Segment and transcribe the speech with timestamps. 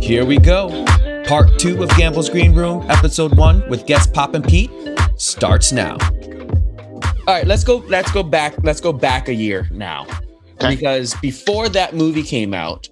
[0.00, 0.84] Here we go.
[1.26, 4.70] Part two of Gamble's Green Room, episode one, with guest Popin' Pete,
[5.16, 5.96] starts now.
[7.28, 7.76] All right, let's go.
[7.88, 8.54] Let's go back.
[8.64, 10.06] Let's go back a year now,
[10.54, 10.74] Okay.
[10.74, 12.88] because before that movie came out,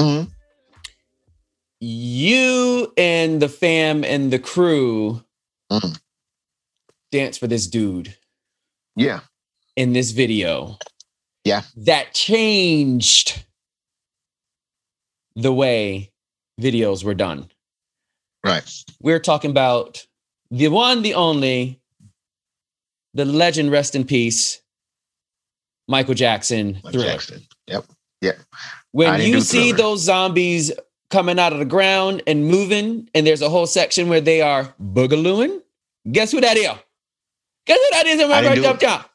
[0.00, 0.28] Mhm.
[1.80, 5.22] you and the fam and the crew
[5.70, 5.98] Mhm.
[7.14, 8.16] Danced for this dude
[8.96, 9.20] Yeah.
[9.76, 10.78] in this video.
[11.44, 11.62] Yeah.
[11.76, 13.44] That changed
[15.36, 16.10] the way
[16.60, 17.50] videos were done.
[18.44, 18.68] Right.
[19.00, 20.04] We're talking about
[20.50, 21.80] the one, the only,
[23.14, 24.60] the legend, rest in peace,
[25.88, 27.04] Michael Jackson thriller.
[27.12, 27.46] Jackson.
[27.68, 27.84] Yep.
[28.24, 28.32] I
[28.92, 29.76] When you see Thriller.
[29.76, 30.72] those zombies
[31.10, 34.74] coming out of the ground and moving, and there's a whole section where they are
[34.82, 35.60] boogalooing,
[36.10, 36.70] guess who that is?
[37.66, 37.90] Guess is?
[37.92, 38.86] I didn't do Jump, it.
[38.86, 39.06] jump.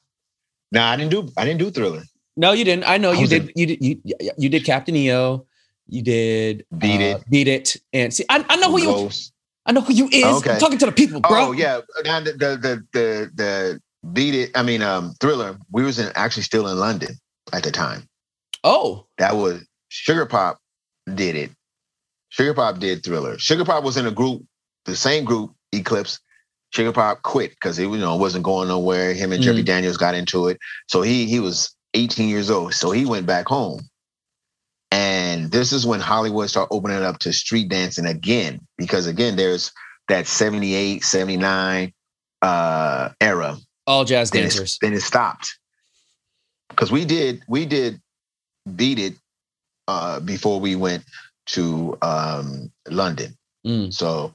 [0.71, 1.29] No, I didn't do.
[1.37, 2.03] I didn't do Thriller.
[2.37, 2.85] No, you didn't.
[2.87, 3.49] I know I you did.
[3.49, 3.83] in- You did.
[3.83, 5.45] You, you did Captain EO.
[5.87, 7.29] You did Beat uh, It.
[7.29, 7.75] Beat it.
[7.93, 8.85] And see, I, I know who you.
[8.87, 9.33] Ghost.
[9.65, 10.23] I know who you is.
[10.23, 10.51] Okay.
[10.51, 11.47] I'm talking to the people, bro.
[11.47, 11.81] Oh yeah.
[12.03, 13.81] Now the the the the, the
[14.13, 14.51] beat it.
[14.55, 15.57] I mean, um, Thriller.
[15.71, 17.15] We was in, actually still in London
[17.53, 18.07] at the time.
[18.63, 20.59] Oh, That was Sugar Pop
[21.15, 21.51] did it.
[22.29, 23.37] Sugar Pop did Thriller.
[23.39, 24.43] Sugar Pop was in a group,
[24.85, 26.19] the same group, Eclipse.
[26.71, 29.13] Sugar Pop quit because it you know wasn't going nowhere.
[29.13, 30.57] Him and Jeffrey Daniels got into it.
[30.87, 32.73] So he he was 18 years old.
[32.73, 33.81] So he went back home.
[34.91, 38.59] And this is when Hollywood started opening up to street dancing again.
[38.77, 39.71] Because again, there's
[40.07, 41.93] that 78, 79
[42.41, 44.75] uh era all jazz then dancers.
[44.75, 45.59] it, then it stopped
[46.69, 47.99] because we did we did
[48.77, 49.15] beat it
[49.89, 51.03] uh before we went
[51.47, 53.35] to um london
[53.67, 53.93] Mm.
[53.93, 54.33] so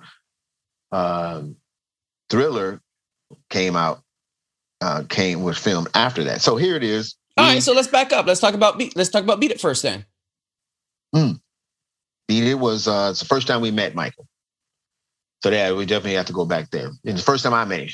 [0.92, 1.56] um
[2.30, 2.80] thriller
[3.50, 4.03] came out
[4.80, 8.12] uh came was filmed after that so here it is All right, so let's back
[8.12, 8.27] up.
[8.27, 8.94] Let's talk about beat.
[8.94, 10.05] Let's talk about beat it first, then.
[11.12, 14.26] beat it was uh it's the first time we met michael
[15.43, 17.81] so yeah we definitely have to go back there and the first time i met
[17.81, 17.88] him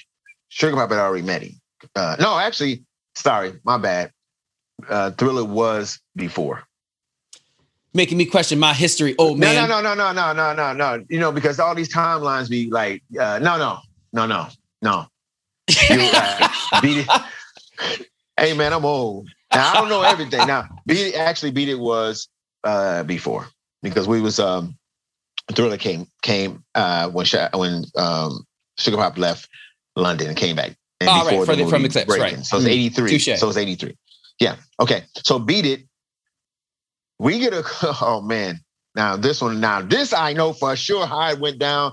[0.49, 1.53] sugar pop had already met him
[1.97, 2.83] uh no actually
[3.15, 4.11] sorry my bad
[4.89, 6.63] uh thriller was before
[7.93, 9.53] Making me question my history, old man.
[9.57, 9.83] No, man.
[9.83, 11.05] no, no, no, no, no, no, no, no.
[11.09, 13.81] You know, because all these timelines be like, uh, no, no,
[14.13, 14.49] no, no,
[14.83, 15.07] no.
[15.91, 16.49] You, uh,
[16.81, 18.07] beat it.
[18.39, 19.29] Hey man, I'm old.
[19.53, 20.47] Now I don't know everything.
[20.47, 22.29] Now, beat it actually beat it was
[22.65, 23.47] uh before
[23.83, 24.77] because we was um
[25.53, 28.45] Thriller came came uh when when um
[28.79, 29.49] Sugar Pop left
[29.97, 30.77] London and came back.
[31.01, 32.37] And Oh, right, from the- from movie Eclipse, Breaking.
[32.39, 32.47] right.
[32.47, 33.11] So it's Mm, 83.
[33.19, 33.39] touche.
[33.39, 33.97] So it's 83.
[34.41, 34.57] Yeah.
[34.81, 35.05] Okay.
[35.25, 35.83] So beat it.
[37.19, 37.63] We get a
[38.03, 38.61] oh man.
[38.97, 41.93] Now this one, now this I know for sure how it went down.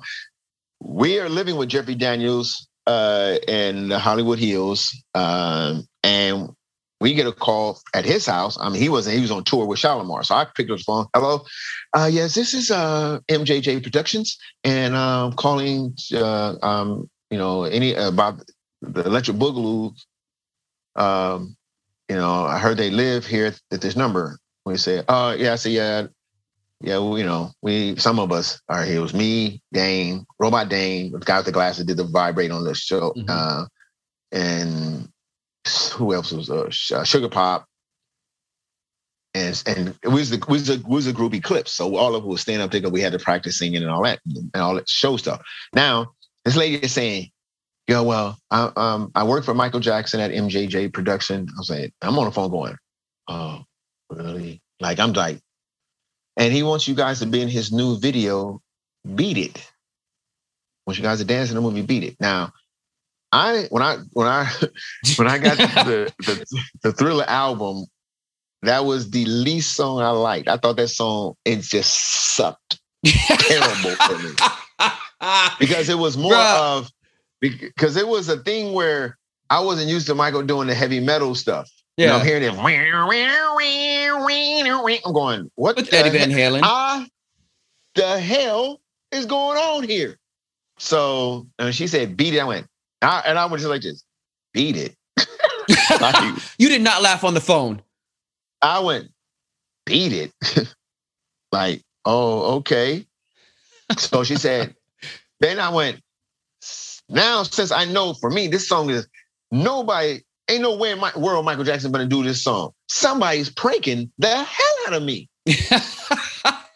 [0.79, 4.95] We are living with Jeffrey Daniels uh in the Hollywood Hills.
[5.13, 6.49] Um, and
[6.99, 8.57] we get a call at his house.
[8.59, 10.23] I mean, he wasn't, he was on tour with Shalimar.
[10.23, 11.05] So I picked up the phone.
[11.13, 11.45] Hello.
[11.93, 17.93] Uh yes, this is uh MJJ Productions, and I'm calling uh um, you know, any
[17.93, 18.41] about
[18.81, 19.93] the electric boogaloo.
[20.95, 21.55] Um,
[22.09, 24.39] you know, I heard they live here at this number.
[24.65, 26.07] We said, oh yeah, I said, yeah,
[26.81, 28.97] yeah, well, you know, we some of us are here.
[28.97, 32.63] It was me, Dane, Robot Dane, the guy with the glasses did the vibrate on
[32.63, 33.13] the show.
[33.17, 33.25] Mhm.
[33.29, 33.65] Uh,
[34.31, 35.09] and
[35.93, 37.65] who else was uh, uh, Sugar Pop.
[39.33, 42.27] And, and it was the was a was a group Eclipse, so all of us
[42.27, 44.89] was standing up thinking we had to practice singing and all that and all that
[44.89, 45.41] show stuff.
[45.73, 47.29] Now this lady is saying,
[47.87, 51.93] "Yo, well, I, um, I work for Michael Jackson at MJJ Production." I was like,
[52.01, 52.77] "I'm on the phone going,
[53.27, 53.63] oh,
[54.09, 54.61] really?
[54.79, 55.39] Like I'm like,
[56.37, 58.61] and he wants you guys to be in his new video,
[59.15, 59.71] Beat It.
[60.85, 62.15] Wants you guys to dance in the movie Beat It.
[62.19, 62.53] Now,
[63.31, 64.49] I when I when I
[65.17, 67.85] when I got the, the the Thriller album,
[68.61, 70.47] that was the least song I liked.
[70.47, 74.29] I thought that song it just sucked terrible for me
[75.59, 76.77] because it was more Bruh.
[76.77, 76.91] of
[77.41, 79.17] because it was a thing where
[79.49, 81.69] I wasn't used to Michael doing the heavy metal stuff.
[81.97, 82.53] You know, yeah, I'm hearing it.
[85.05, 86.61] I'm going, what with the, Eddie Van Halen.
[86.63, 87.05] ah,
[87.95, 88.81] the hell
[89.11, 90.17] is going on here?
[90.79, 92.39] So and she said, beat it.
[92.39, 92.67] I went,
[93.01, 94.03] I, and I went just like this,
[94.53, 94.95] beat it.
[95.99, 97.81] Like, you did not laugh on the phone.
[98.61, 99.09] I went,
[99.85, 100.31] beat it.
[101.51, 103.05] like, oh, okay.
[103.97, 104.75] So she said,
[105.39, 106.01] then I went,
[107.09, 109.07] now since I know for me, this song is
[109.51, 112.71] nobody, ain't no way in my world Michael Jackson gonna do this song.
[112.87, 115.29] Somebody's pranking the hell out of me.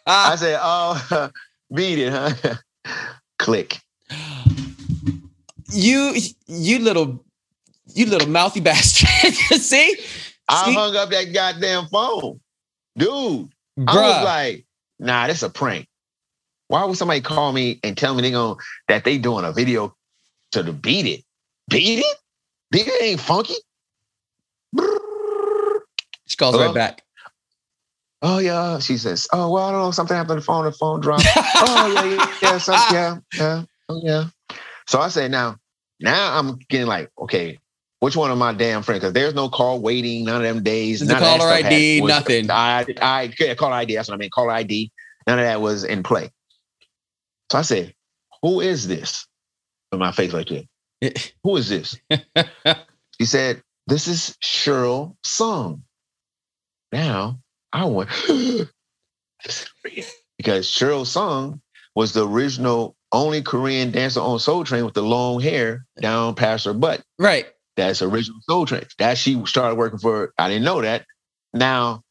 [0.06, 1.30] I said, oh,
[1.74, 2.56] beat it, huh?
[3.38, 3.78] Click.
[5.70, 6.14] you,
[6.46, 7.24] you little
[7.94, 9.08] You little mouthy bastard.
[9.60, 9.96] See?
[10.48, 10.74] I See?
[10.74, 12.40] hung up that goddamn phone.
[12.96, 13.48] Dude,
[13.86, 14.66] I was like,
[14.98, 15.86] nah, this a prank.
[16.68, 18.56] Why would somebody call me and tell me they going
[18.88, 19.94] that they doing a video
[20.52, 21.24] to the beat it?
[21.68, 22.16] Beat it?
[22.72, 23.54] It ain't funky.
[26.26, 26.66] she calls Hello?
[26.66, 27.02] right back.
[28.22, 28.78] Oh yeah.
[28.78, 29.90] She says, Oh, well, I don't know.
[29.90, 31.26] Something happened to the phone, the phone dropped.
[31.60, 34.24] oh yeah, yeah, yeah, some, yeah, yeah, oh yeah.
[34.86, 35.56] So I say now,
[36.00, 37.58] now I'm getting like, okay,
[38.00, 39.00] which one of my damn friends?
[39.00, 41.00] Because there's no call waiting, none of them days.
[41.00, 42.50] The none of that caller ID, was- nothing.
[42.50, 43.94] I, I, yeah, caller ID.
[43.94, 44.30] That's what I mean.
[44.30, 44.90] Caller ID.
[45.26, 46.30] None of that was in play.
[47.50, 47.94] So I said,
[48.42, 49.26] who is this?
[49.90, 50.66] With my face like that.
[51.44, 51.98] Who is this?
[53.18, 55.82] He said, this is Cheryl Song.
[56.90, 57.38] Now
[57.72, 58.10] I went,
[60.38, 61.60] because Cheryl Song
[61.94, 66.64] was the original only Korean dancer on Soul Train with the long hair down past
[66.64, 67.02] her butt.
[67.18, 67.46] right.
[67.76, 68.84] That's original Soul Train.
[68.98, 70.32] That she started working for.
[70.36, 71.06] I didn't know that.
[71.54, 72.02] Now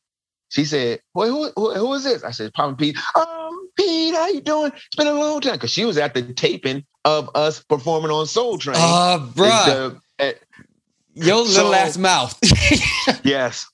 [0.49, 4.27] she said, "Well, who, who, who is this?" I said, "Papa Pete." Um, Pete, how
[4.27, 4.71] you doing?
[4.75, 8.25] It's been a long time because she was at the taping of us performing on
[8.27, 8.75] Soul Train.
[8.77, 9.65] Uh, bruh.
[9.65, 10.33] The- eh,
[11.13, 12.37] Your little ass mouth.
[13.23, 13.65] Yes.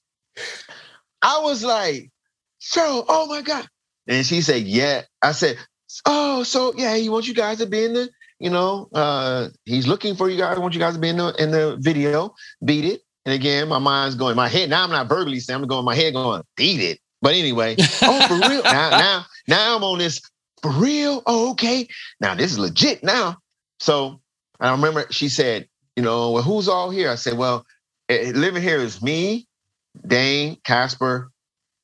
[1.21, 2.11] I was like,
[2.59, 3.67] so, oh my God.
[4.07, 5.01] And she said, yeah.
[5.21, 5.57] I said,
[6.05, 8.09] oh, so yeah, he wants you guys to be in the,
[8.39, 11.17] you know, uh, he's looking for you guys, I want you guys to be in
[11.17, 12.33] the in the video,
[12.63, 13.01] beat it.
[13.25, 15.95] And again, my mind's going, my head, now I'm not verbally saying, I'm going, my
[15.95, 16.99] head going, beat it.
[17.21, 18.63] But anyway, oh, for real.
[18.63, 20.21] Now, now, now I'm on this
[20.61, 21.23] for real.
[21.25, 21.87] Oh, okay.
[22.19, 23.37] Now this is legit now.
[23.79, 24.19] So
[24.59, 27.09] I remember she said, you know, well, who's all here?
[27.09, 27.65] I said, well,
[28.09, 29.47] eh, living here is me,
[30.05, 31.31] Dane, Casper,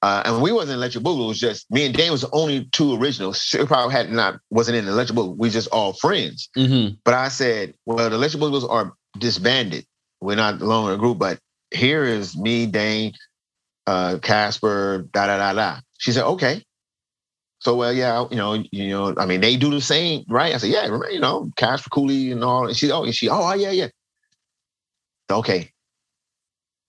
[0.01, 1.25] uh, and we wasn't in Electric Boogaloo.
[1.25, 3.41] It was just me and Dane was the only two originals.
[3.41, 5.37] She probably had not wasn't in Electric Boogaloo.
[5.37, 6.49] We just all friends.
[6.57, 6.95] mm-hmm.
[7.05, 9.85] But I said, well, the Electric Boogaloos are disbanded.
[10.19, 11.39] We're not longer a group, but
[11.71, 13.13] here is me, Dane,
[13.87, 15.79] uh, Casper, da da da da.
[15.97, 16.63] She said, okay.
[17.63, 20.53] So well, yeah, you know, you know, I mean, they do the same, right?
[20.53, 22.67] I said, yeah, you know, Casper Cooley and all.
[22.67, 23.87] And she, oh, and she, oh, yeah, yeah.
[25.31, 25.71] Okay.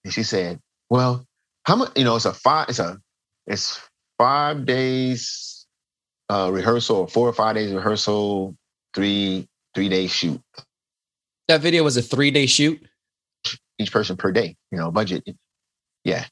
[0.04, 0.58] And she said,
[0.90, 1.24] well,
[1.64, 1.92] how much?
[1.96, 2.68] You know, it's a five.
[2.68, 2.98] It's a,
[3.46, 3.80] it's
[4.18, 5.66] five days
[6.28, 8.56] uh, rehearsal, four or five days rehearsal,
[8.94, 10.40] three three day shoot.
[11.46, 12.84] That video was a three day shoot.
[13.78, 15.24] each person per day, you know, budget.
[16.04, 16.24] Yeah.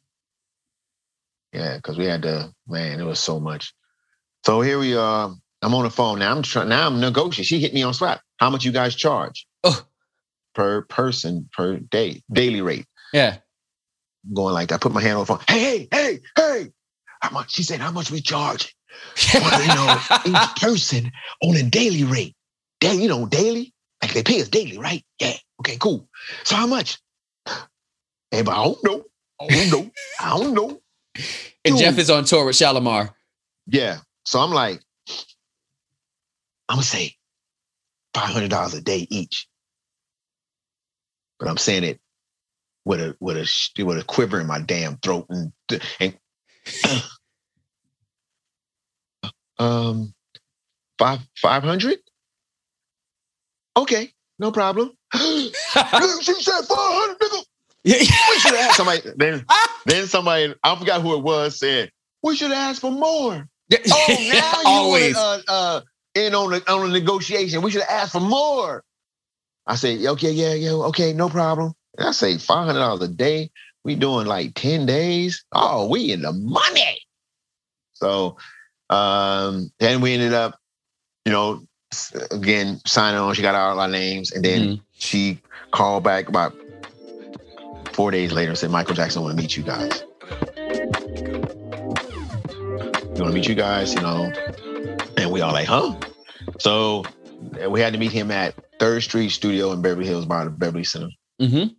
[1.52, 3.74] Yeah, because we had to, man, it was so much.
[4.44, 5.34] So here we are.
[5.62, 6.34] I'm on the phone now.
[6.34, 7.44] I'm trying now I'm negotiating.
[7.44, 8.20] She hit me on spot.
[8.38, 9.46] How much you guys charge?
[9.62, 9.84] Oh.
[10.54, 12.86] Per person per day, daily rate.
[13.12, 13.36] Yeah.
[14.26, 14.76] I'm going like that.
[14.76, 15.38] I put my hand on the phone.
[15.48, 16.72] Hey, hey, hey, hey.
[17.20, 17.52] How much?
[17.52, 18.74] She said, how much we charge?
[19.32, 21.12] Well, you know, each person
[21.42, 22.34] on a daily rate.
[22.80, 23.72] Day, you know, daily.
[24.02, 25.04] Like they pay us daily, right?
[25.20, 25.34] Yeah.
[25.60, 26.08] Okay, cool.
[26.42, 26.98] So how much?
[28.32, 29.04] Hey, but I don't know.
[29.40, 29.90] I don't know.
[30.20, 30.80] I don't know.
[31.64, 31.78] and Dude.
[31.78, 33.10] Jeff is on tour with Shalimar.
[33.68, 33.98] Yeah.
[34.24, 34.80] So I'm like,
[36.68, 37.14] I'm gonna say
[38.14, 39.48] five hundred dollars a day each.
[41.38, 42.00] But I'm saying it
[42.84, 45.52] with a with a with a quiver in my damn throat and
[46.00, 46.18] and
[49.58, 50.14] um
[50.98, 51.98] five five hundred.
[53.76, 54.92] Okay, no problem.
[55.14, 57.44] she said five hundred, nigga.
[57.84, 57.94] We
[58.40, 59.02] should have asked somebody.
[59.16, 59.46] Then
[59.86, 61.90] then somebody I forgot who it was said
[62.22, 63.48] we should ask for more.
[63.92, 65.14] Oh, now you Always.
[65.14, 65.80] want uh, uh,
[66.14, 67.62] in on the on the negotiation.
[67.62, 68.84] We should ask for more.
[69.66, 71.74] I say, okay, yeah, yeah, okay, no problem.
[71.98, 73.50] And I say five hundred dollars a day.
[73.84, 75.44] We doing like ten days.
[75.52, 77.00] Oh, we in the money.
[77.94, 78.36] So,
[78.90, 80.58] um, then we ended up,
[81.24, 81.62] you know,
[82.30, 83.34] again signing on.
[83.34, 84.80] She got all our names, and then Mhm.
[84.92, 85.40] she
[85.72, 86.54] called back about
[87.92, 90.04] four days later and said, Michael Jackson want to meet you guys.
[93.22, 94.32] Want to meet you guys, you know.
[95.16, 95.94] And we all like, huh?
[96.58, 97.04] So
[97.64, 100.50] uh, we had to meet him at Third Street Studio in Beverly Hills by the
[100.50, 101.06] Beverly Center.
[101.40, 101.76] Mhm.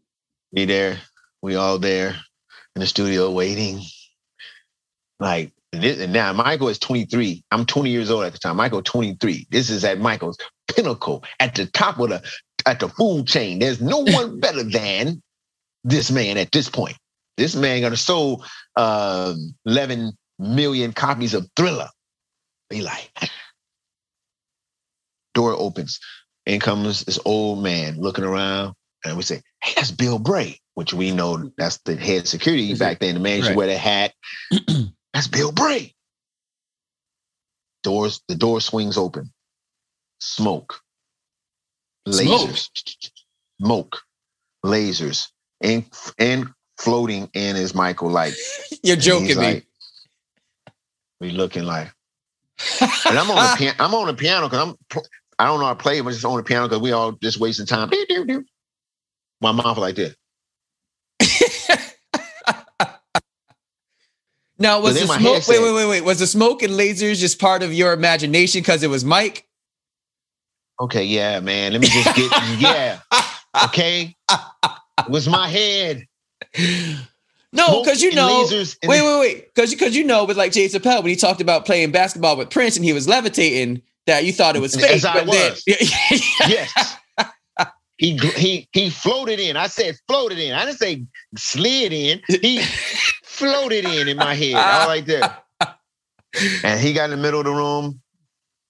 [0.54, 1.00] Be there.
[1.42, 2.16] We all there
[2.78, 3.82] in the studio waiting.
[5.20, 7.44] Like this, and now Michael is 23.
[7.52, 8.56] I'm 20 years old at the time.
[8.56, 9.46] Michael 23.
[9.52, 10.38] This is at Michael's
[10.70, 12.24] pinnacle, at the top of the
[12.66, 13.60] at the food chain.
[13.60, 15.22] There's no one better than
[15.84, 16.96] this man at this point.
[17.36, 18.46] This man gonna sold
[18.78, 21.90] um, 11 million copies of Thriller.
[22.70, 23.12] Be like,
[25.36, 26.00] door opens,
[26.46, 28.76] in comes this old man looking around,
[29.06, 33.00] and we say, "Hey, that's Bill Bray," which we know that's the head security back
[33.00, 33.16] then.
[33.16, 33.58] The man used to Right.
[33.58, 34.14] wear that hat.
[35.14, 35.94] that's Bill Bray.
[37.84, 39.32] Doors, the door swings open.
[40.20, 40.80] Smoke.
[42.10, 42.50] Smoke?
[42.50, 42.70] Lasers.
[43.62, 43.98] Smoke.
[44.66, 45.28] lasers
[45.62, 45.86] and
[46.18, 48.34] and floating in is Michael like
[48.84, 49.36] You're joking me.
[49.36, 49.68] like,
[51.24, 51.92] we looking like
[52.80, 53.76] and I'm on the piano.
[53.80, 54.76] I'm on the piano because I'm.
[54.90, 55.06] pl-
[55.40, 57.40] I don't know how to play, but just on the piano because we all just
[57.40, 57.90] wasting time.
[57.90, 58.46] Doo, doo, doo.
[59.42, 60.16] My mouth like this.
[64.60, 66.04] now was the smoke wait, wait, wait, wait.
[66.04, 69.48] Was the smoke and lasers just part of your imagination because it was Mike?
[70.80, 71.74] Okay, yeah, man.
[71.74, 73.00] Let me just get yeah.
[73.66, 76.06] Okay, it was my head.
[77.54, 78.48] No, because you know.
[78.52, 79.54] Wait, wait, wait.
[79.54, 82.50] Because because you know, with like Jay Chappelle, when he talked about playing basketball with
[82.50, 84.92] Prince and he was levitating, that you thought it was fake.
[84.92, 85.64] As I but then- was.
[86.48, 86.98] Yes.
[87.98, 89.56] He he he floated in.
[89.56, 90.54] I said floated in.
[90.54, 91.06] I didn't say
[91.38, 92.22] slid in.
[92.28, 92.60] He
[93.24, 94.56] floated in in my head.
[94.56, 95.44] All like that.
[96.64, 98.02] And he got in the middle of the room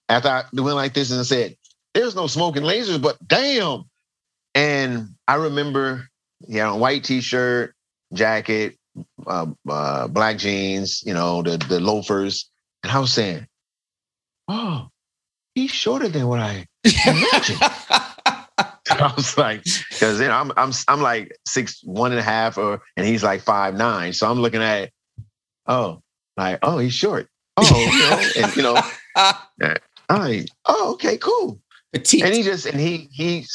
[0.10, 1.56] after I went like this and said,
[1.94, 3.86] "There's no smoking lasers, but damn."
[4.54, 6.10] And I remember
[6.46, 7.74] he had a white t-shirt,
[8.14, 8.78] jacket,
[9.28, 12.50] uh, uh, black jeans, you know, the the loafers,
[12.84, 13.48] and I was saying,
[14.48, 14.90] "Oh,
[15.56, 17.60] he's shorter than what I imagined."
[18.92, 22.58] I was like, because you know, I'm I'm I'm like six one and a half,
[22.58, 24.14] or and he's like five nine.
[24.14, 24.92] So I'm looking at,
[25.68, 26.02] oh,
[26.38, 27.28] like oh he's short.
[27.58, 28.82] Oh, you know, and you know,
[30.10, 31.60] like, oh okay, cool.
[31.92, 32.24] Petite.
[32.24, 33.46] And he just and he he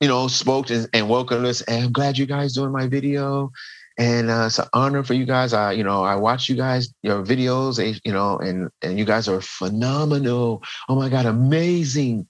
[0.00, 1.60] you know spoke and, and welcomed us.
[1.62, 3.50] And I'm glad you guys doing my video.
[3.98, 5.52] And uh, it's an honor for you guys.
[5.52, 9.04] I, you know, I watch you guys your videos, eh, you know, and and you
[9.04, 10.62] guys are phenomenal.
[10.88, 12.28] Oh my god, amazing!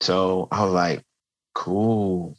[0.00, 1.04] So I was like,
[1.54, 2.36] cool,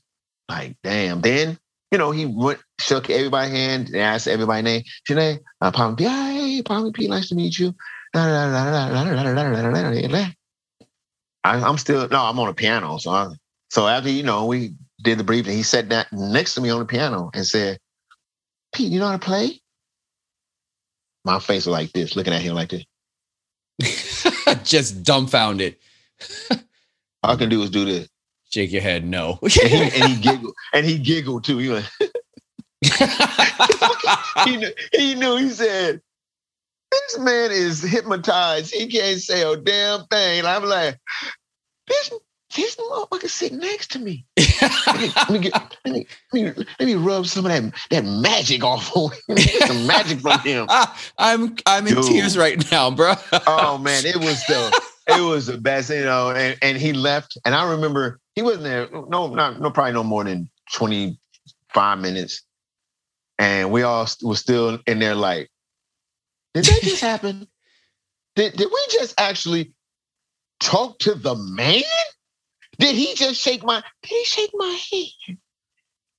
[0.49, 1.21] like damn.
[1.21, 1.59] Then
[1.91, 4.83] you know he went shook everybody's hand and asked everybody's name.
[5.07, 6.63] Janae, uh, Palmy P, hey,
[6.93, 7.75] P, nice to meet you.
[11.43, 12.97] I'm still no, I'm on a piano.
[12.97, 13.27] So I,
[13.69, 16.79] so after you know we did the briefing, he sat down next to me on
[16.79, 17.79] the piano and said,
[18.73, 19.61] "Pete, you know how to play?"
[21.25, 22.83] My face was like this, looking at him like this.
[24.63, 25.77] just dumbfounded.
[27.23, 28.09] All I can do is do this,
[28.49, 29.39] Shake your head, no.
[29.41, 31.57] and he, and he giggled, and he giggled too.
[31.57, 31.89] He went,
[34.45, 35.37] he knew, he knew.
[35.37, 36.01] He said,
[36.91, 38.73] "This man is hypnotized.
[38.73, 40.99] He can't say a damn thing." And I'm like,
[41.87, 42.11] "This
[42.55, 44.25] this motherfucker sitting next to me.
[44.87, 45.53] Let me, let me get,
[45.85, 49.35] let me, let me, let me rub some of that that magic off on him.
[49.35, 50.67] Get some magic from him."
[51.17, 52.05] I'm I'm in Dude.
[52.05, 53.13] tears right now, bro.
[53.47, 56.29] oh man, it was the it was the best, you know.
[56.31, 58.87] And, and he left, and I remember he wasn't there.
[58.91, 61.19] No, not no, probably no more than twenty
[61.73, 62.43] five minutes,
[63.39, 65.49] and we all was still in there like,
[66.53, 67.47] did that just happen?
[68.35, 69.73] Did did we just actually
[70.59, 71.83] talk to the man?
[72.79, 73.83] Did he just shake my?
[74.01, 75.37] Did he shake my hand?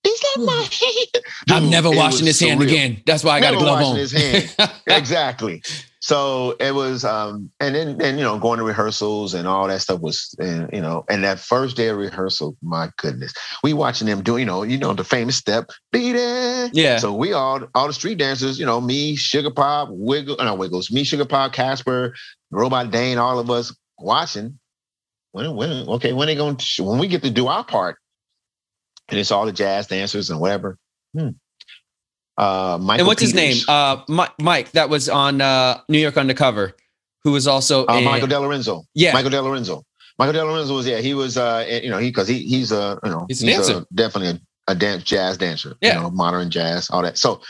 [0.04, 1.25] Is that my hand?
[1.50, 3.02] I'm never washing was his hand again.
[3.06, 3.96] That's why I got a glove on.
[3.96, 4.54] his hand.
[4.87, 5.62] exactly.
[6.00, 9.80] So it was, um, and then, then you know, going to rehearsals and all that
[9.80, 13.32] stuff was, and you know, and that first day of rehearsal, my goodness,
[13.62, 16.73] we watching them do, you know, you know, the famous step, beat it.
[16.75, 16.99] Yeah.
[16.99, 20.92] So we all, all the street dancers, you know, me, Sugar Pop, Wiggle, no Wiggles,
[20.92, 22.14] me, Sugar Pop, Casper,
[22.50, 24.58] Robot Dane, all of us watching.
[25.35, 27.97] When, when, okay, when they going to, when we get to do our part,
[29.09, 30.79] and it's all the jazz dancers and whatever.
[31.12, 31.31] Hmm.
[32.38, 33.57] Uh, Michael and what's his name?
[33.69, 34.71] Uh, Mi- Mike.
[34.73, 36.75] That was on uh, New York Undercover.
[37.25, 39.12] Who was also Uh, in- Michael delorenzo yeah.
[39.12, 39.83] Michael delorenzo
[40.19, 40.99] Michael delorenzo was yeah.
[40.99, 43.85] He was uh you know he because he he's a you know He's a dancer.
[43.95, 45.75] definitely a, a dance jazz dancer.
[45.81, 45.97] Yeah.
[45.97, 47.17] You know modern jazz all that.
[47.19, 47.41] So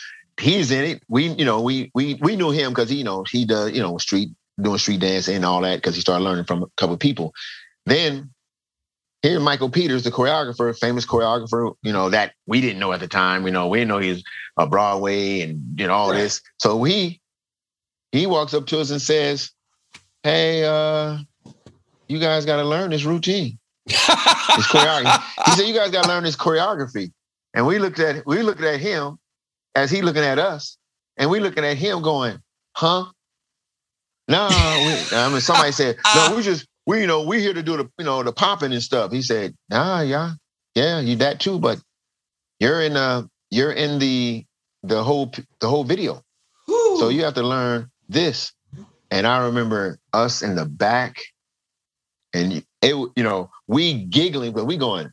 [0.41, 1.03] he's in it.
[1.09, 3.83] We you know we we we knew him because he you know he does you
[3.83, 4.31] know street
[4.63, 7.33] doing street dancing and all that because he started learning from a couple of people.
[7.87, 8.31] Then
[9.23, 13.09] here Michael Peters, the choreographer, famous choreographer, you know that we didn't know at the
[13.09, 13.47] time.
[13.47, 14.23] You know we didn't know he was
[14.57, 16.19] a Broadway and you know all Right.
[16.19, 16.41] this.
[16.59, 17.21] So he
[18.13, 19.51] he walks up to us and says,
[20.23, 21.19] "Hey, uh."
[22.09, 23.59] you guys got to learn this routine.
[23.87, 23.97] This
[24.69, 25.23] choreography.
[25.47, 27.11] he said, you guys got to learn this choreography.
[27.55, 29.19] And we looked at we looked at him
[29.75, 30.77] as he looking at us,
[31.17, 32.39] and we looking at him going,
[32.77, 33.07] huh?
[34.29, 34.47] No,
[34.87, 37.77] we, I mean somebody said, no, we just we you know we here to do
[37.77, 39.13] the you know the popping and stuff.
[39.13, 40.33] He said, nah, yeah,
[40.75, 41.81] yeah, you that too, but
[42.61, 44.45] you're in uh you're in the
[44.83, 46.23] the whole the whole video.
[46.99, 48.53] So you have to learn this.
[49.11, 51.19] And I remember us in the back,
[52.33, 55.11] and it, you know, we giggling, but we going,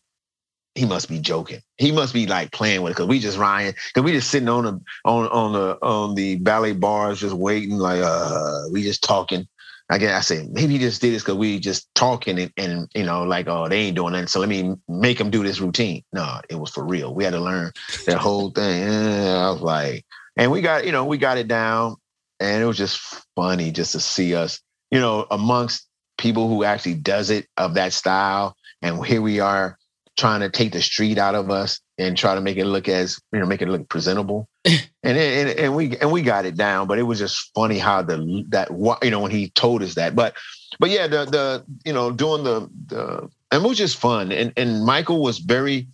[0.76, 1.62] he must be joking.
[1.78, 4.50] He must be like playing with it because we just Ryan, because we just sitting
[4.50, 9.04] on the on on the on the ballet bars, just waiting, like uh, we just
[9.04, 9.48] talking.
[9.92, 12.88] I guess I said maybe he just did this because we just talking and, and
[12.96, 15.60] you know like oh they ain't doing nothing so let me make them do this
[15.60, 16.04] routine.
[16.14, 17.14] No, it was for real.
[17.14, 17.74] We had to learn
[18.06, 18.84] that whole thing.
[18.88, 20.06] I was like,
[20.38, 21.98] and we got you know we got it down,
[22.40, 23.00] and it was just
[23.36, 25.86] funny just to see us you know amongst
[26.18, 29.78] people who actually does it of that style, and here we are
[30.22, 33.20] trying to take the street out of us and try to make it look as
[33.34, 34.48] you know make it look presentable.
[35.04, 38.04] And, and and we and we got it down but it was just funny how
[38.04, 38.70] the that
[39.02, 40.16] you know when he told us that.
[40.16, 40.36] But
[40.80, 44.32] but yeah the the you know doing the the and it was just fun.
[44.32, 45.88] And and michael was very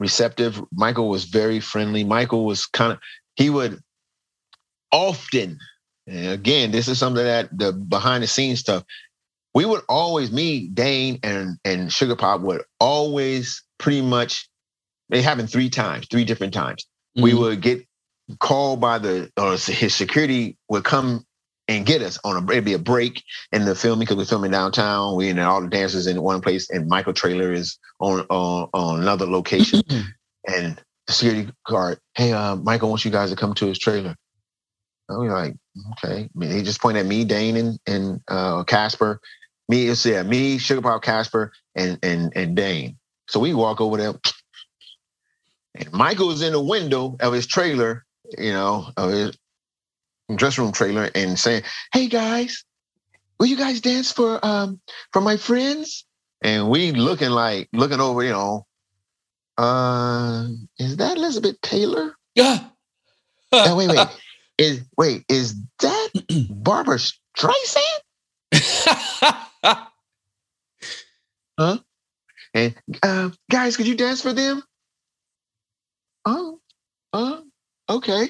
[0.00, 0.62] receptive.
[0.72, 2.02] Michael was very friendly.
[2.02, 2.98] Michael was kind of
[3.34, 3.78] he would
[4.90, 5.58] often
[6.06, 8.84] and again this is something that the behind the scenes stuff
[9.54, 14.48] we would always me dane and and sugar pop would always pretty much
[15.10, 17.24] it happened three times three different times mm-hmm.
[17.24, 17.86] we would get
[18.38, 21.24] called by the or his security would come
[21.68, 24.50] and get us on a it'd be a break in the filming because we're filming
[24.50, 25.16] downtown.
[25.16, 29.00] We and all the dancers in one place, and Michael Trailer is on on, on
[29.00, 29.82] another location.
[30.46, 34.16] and the security guard, hey, uh, Michael wants you guys to come to his trailer.
[35.08, 35.54] And we're like,
[35.92, 36.24] okay.
[36.24, 39.20] I mean, he just pointed at me, Dane, and and uh, Casper.
[39.68, 42.98] Me, it's yeah, me, Sugar Pop, Casper, and and and Dane.
[43.28, 44.14] So we walk over there.
[45.74, 48.06] And Michael's in the window of his trailer
[48.38, 49.36] you know, of his
[50.34, 52.64] dressing room trailer and saying, "Hey guys,
[53.38, 54.80] will you guys dance for um
[55.12, 56.04] for my friends?"
[56.42, 58.66] And we looking like looking over, you know,
[59.56, 62.14] uh, is that Elizabeth Taylor?
[62.34, 62.68] Yeah.
[63.52, 64.08] oh, wait, wait.
[64.58, 66.08] Is wait, is that
[66.50, 67.82] Barbra Streisand?
[71.58, 71.78] huh?
[72.56, 74.62] And uh, guys, could you dance for them?
[76.24, 76.58] Oh,
[77.12, 77.42] uh,
[77.90, 78.28] okay.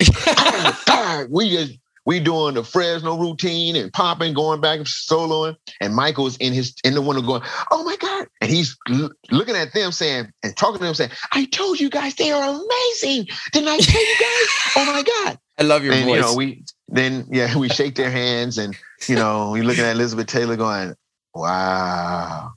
[1.30, 6.36] we just we doing the Fresno routine and popping, going back and soloing, and Michael's
[6.38, 9.92] in his in the window going, "Oh my god!" And he's l- looking at them
[9.92, 13.28] saying and talking to them saying, "I told you guys they are amazing.
[13.52, 14.48] Didn't I tell you guys?
[14.76, 16.16] oh my god!" I love your and, voice.
[16.16, 19.92] You know, we then yeah we shake their hands and you know we looking at
[19.92, 20.96] Elizabeth Taylor going,
[21.34, 22.54] "Wow,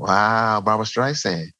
[0.00, 1.50] wow, Barbra Streisand."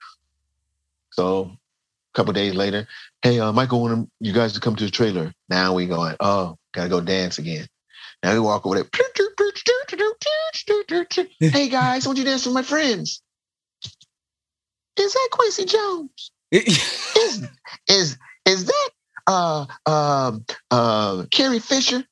[1.13, 2.87] So a couple days later,
[3.23, 5.33] hey, uh, Michael wanted you guys to come to the trailer.
[5.49, 7.67] Now we going, oh, gotta go dance again.
[8.23, 8.85] Now we walk over there.
[11.41, 13.23] hey guys, I want you to dance with my friends.
[14.97, 16.33] Is that Quincy Jones?
[16.53, 17.49] is
[17.89, 18.91] is is that
[19.27, 20.33] uh uh
[20.71, 22.03] uh Carrie Fisher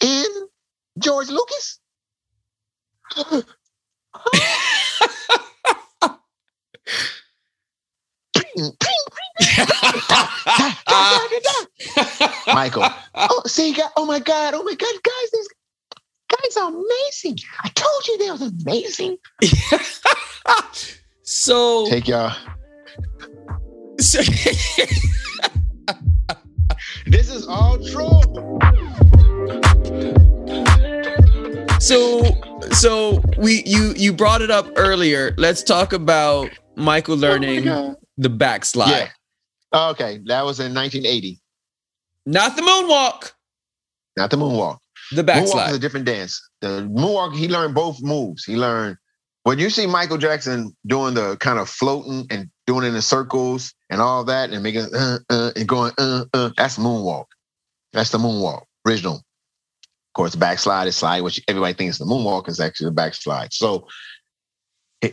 [0.00, 0.26] in
[0.98, 1.80] George Lucas?
[12.46, 12.84] Michael.
[13.14, 15.48] Oh, see, oh my God, oh my God, guys, these
[16.28, 17.38] guys are amazing.
[17.62, 19.16] I told you they was amazing.
[21.22, 22.36] so take y'all.
[24.00, 24.22] So,
[27.06, 28.20] this is all true.
[31.80, 32.22] So
[32.72, 35.32] so we you you brought it up earlier.
[35.36, 39.10] Let's talk about Michael oh learning oh the backslide.
[39.72, 39.90] Yeah.
[39.90, 41.40] Okay, that was in 1980.
[42.26, 43.32] Not the moonwalk.
[44.16, 44.78] Not the moonwalk.
[45.12, 45.68] The backslide.
[45.68, 46.42] Moonwalk is a different dance.
[46.60, 48.44] The moonwalk, he learned both moves.
[48.44, 48.96] He learned
[49.44, 53.72] when you see Michael Jackson doing the kind of floating and doing it in circles
[53.88, 57.26] and all that and making uh, uh, and going uh, uh, that's moonwalk.
[57.92, 59.14] That's the moonwalk original.
[59.14, 63.52] Of course, backslide is slide, which everybody thinks the moonwalk is actually the backslide.
[63.52, 63.86] So,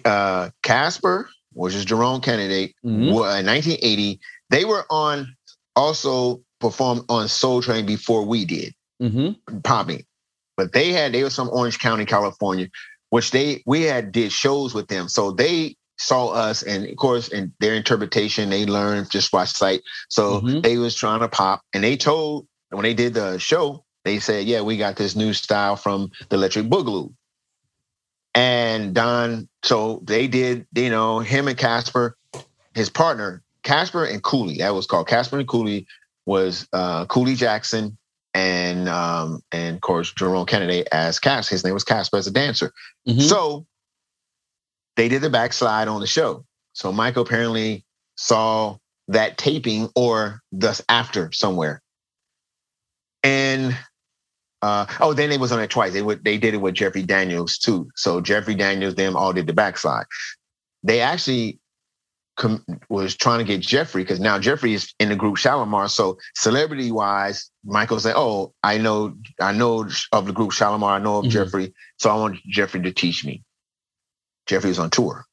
[0.03, 3.01] uh, Casper, which is Jerome Kennedy, mm-hmm.
[3.01, 5.35] in 1980, they were on
[5.75, 9.59] also performed on Soul Train before we did, mm-hmm.
[9.59, 10.05] popping.
[10.57, 12.69] But they had they were from Orange County, California,
[13.09, 15.09] which they we had did shows with them.
[15.09, 19.81] So they saw us, and of course, in their interpretation, they learned just watch sight.
[20.09, 20.61] So mm-hmm.
[20.61, 24.45] they was trying to pop, and they told when they did the show, they said,
[24.45, 27.13] "Yeah, we got this new style from the Electric Boogaloo."
[28.35, 32.17] And Don, so they did, you know, him and Casper,
[32.73, 34.57] his partner, Casper and Cooley.
[34.57, 35.87] That was called Casper and Cooley
[36.25, 37.97] was uh, Cooley Jackson
[38.33, 41.55] and um, and of course Jerome Kennedy as Casper.
[41.55, 42.73] His name was Casper as a dancer.
[43.07, 43.21] Mm-hmm.
[43.21, 43.65] So
[44.97, 46.45] they did the backslide on the show.
[46.73, 47.85] So Michael apparently
[48.17, 51.81] saw that taping or thus after somewhere.
[53.23, 53.77] And
[54.65, 55.93] uh, oh, then they was on it twice.
[55.93, 57.87] They would they did it with Jeffrey Daniels too.
[57.95, 60.07] So Jeffrey Daniels, them all did the backslide.
[60.81, 61.59] They actually
[62.35, 65.87] com- was trying to get Jeffrey because now Jeffrey is in the group Shalimar.
[65.87, 70.95] So celebrity wise, Michael said, "Oh, I know, I know of the group Shalimar.
[70.95, 71.29] I know of Mhm.
[71.29, 73.43] Jeffrey, so I want Jeffrey to teach me."
[74.47, 75.25] Jeffrey was on tour,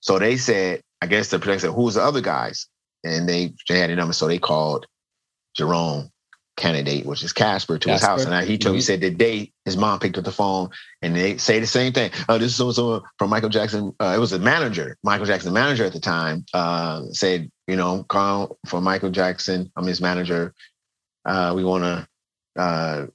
[0.00, 2.66] so they said, "I guess the producer said, who's the other guys?"
[3.04, 4.86] And they they had a number, so they called
[5.54, 6.10] Jerome
[6.58, 8.24] Kennedy, which is Casper, to his house.
[8.24, 8.34] Casper.
[8.34, 11.16] And he told me, he said the day his mom picked up the phone and
[11.16, 12.10] they say the same thing.
[12.28, 13.94] Oh, this is so so from Michael Jackson.
[14.00, 17.76] Uh, it was a manager, Michael Jackson, the manager at the time, uh, said, you
[17.76, 19.70] know, call for Michael Jackson.
[19.76, 20.52] I'm his manager.
[21.24, 23.06] Uh, we want to, uh,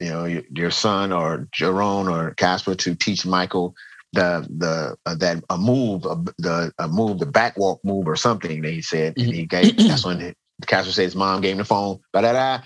[0.00, 3.74] you know, your, your son or Jerome or Casper to teach Michael
[4.12, 8.62] the the uh, that a move, a, the a move, the backwalk move or something.
[8.62, 9.76] They said, and he gave.
[9.88, 10.34] that's when
[10.66, 11.98] Casper said his mom gave him the phone.
[12.12, 12.64] Da da da.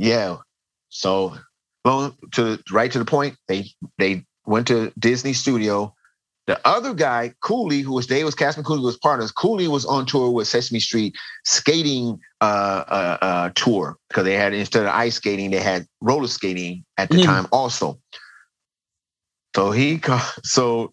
[0.00, 0.38] Yeah.
[0.88, 1.36] So
[1.84, 3.36] long to right to the point.
[3.48, 3.66] They
[3.98, 5.94] they went to Disney Studio.
[6.46, 9.30] The other guy, Cooley, who was they was Casper Cooley was partners.
[9.30, 14.54] Cooley was on tour with Sesame Street skating uh, uh, uh, tour because they had
[14.54, 17.24] instead of ice skating, they had roller skating at the Mm.
[17.24, 18.00] time also.
[19.54, 20.00] So he
[20.44, 20.92] so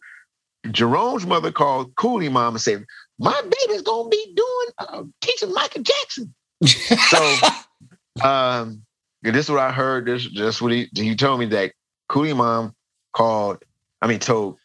[0.72, 2.86] Jerome's mother called Cooley mom and said,
[3.20, 6.36] "My baby's gonna be doing uh, teaching Michael Jackson."
[7.10, 7.39] So
[8.24, 8.84] um,
[9.32, 10.06] this is what I heard.
[10.06, 11.74] This just what he he told me that
[12.10, 12.74] Cooley mom
[13.13, 13.63] called.
[14.02, 14.58] I mean, told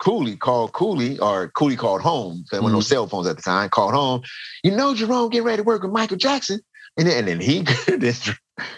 [0.00, 2.44] Cooley called Cooley or Cooley called home.
[2.50, 2.84] There were no Mhm.
[2.84, 3.68] cell phones at the time.
[3.70, 4.22] Called home.
[4.62, 6.60] You know, Jerome getting ready to work with Michael Jackson.
[6.96, 7.62] And then, and then he
[7.98, 8.30] this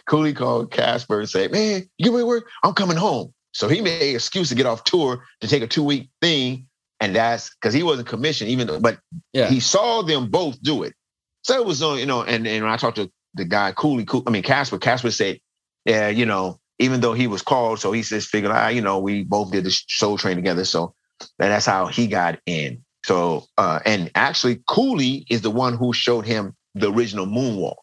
[0.07, 2.49] Cooley called Casper and said, "Man, you get ready to work?
[2.63, 5.67] I'm coming home." So he made an excuse to get off tour to take a
[5.67, 6.67] two week thing,
[7.01, 8.51] and that's because he wasn't commissioned.
[8.51, 8.99] Even though, but
[9.33, 9.49] Yeah.
[9.49, 10.95] he saw them both do it.
[11.43, 14.05] So it was on, you know, and, and when I talked to the guy Cooley,
[14.05, 15.39] Cool, I mean Casper, Casper said,
[15.85, 18.99] yeah, you know, even though he was called, so he just figured, ah, you know,
[18.99, 20.65] we both did the soul train together.
[20.65, 20.95] So
[21.39, 22.83] and that's how he got in.
[23.05, 27.75] So uh and actually Cooley is the one who showed him the original moonwalk,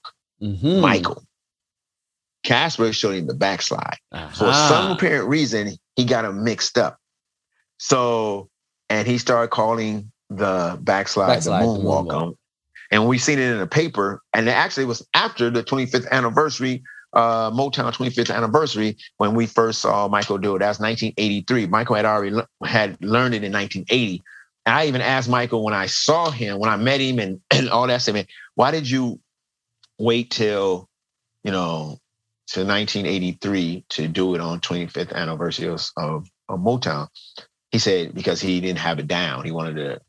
[0.42, 0.82] Mhm.
[0.82, 1.24] Michael.
[2.44, 3.98] Casper showed him the backslide.
[4.30, 6.98] For some apparent reason, he got them mixed up.
[7.78, 8.50] So,
[8.90, 12.36] and he started calling the backslide, Backslide, the the moonwalk.
[12.92, 14.22] And we seen it in the paper.
[14.34, 19.82] And it actually was after the 25th anniversary, uh, Motown 25th anniversary, when we first
[19.82, 20.60] saw Michael do it.
[20.60, 21.68] That's 1983.
[21.68, 24.24] Michael had already le- had learned it in 1980.
[24.66, 27.70] And I even asked Michael when I saw him, when I met him and, and
[27.70, 29.20] all that, said, man, why did you
[30.00, 30.90] wait till,
[31.44, 32.00] you know,
[32.50, 36.28] to 1983 to do it on 25th anniversary of, of
[36.60, 37.08] Motown.
[37.72, 39.46] He said because he didn't have it down.
[39.46, 40.02] He wanted to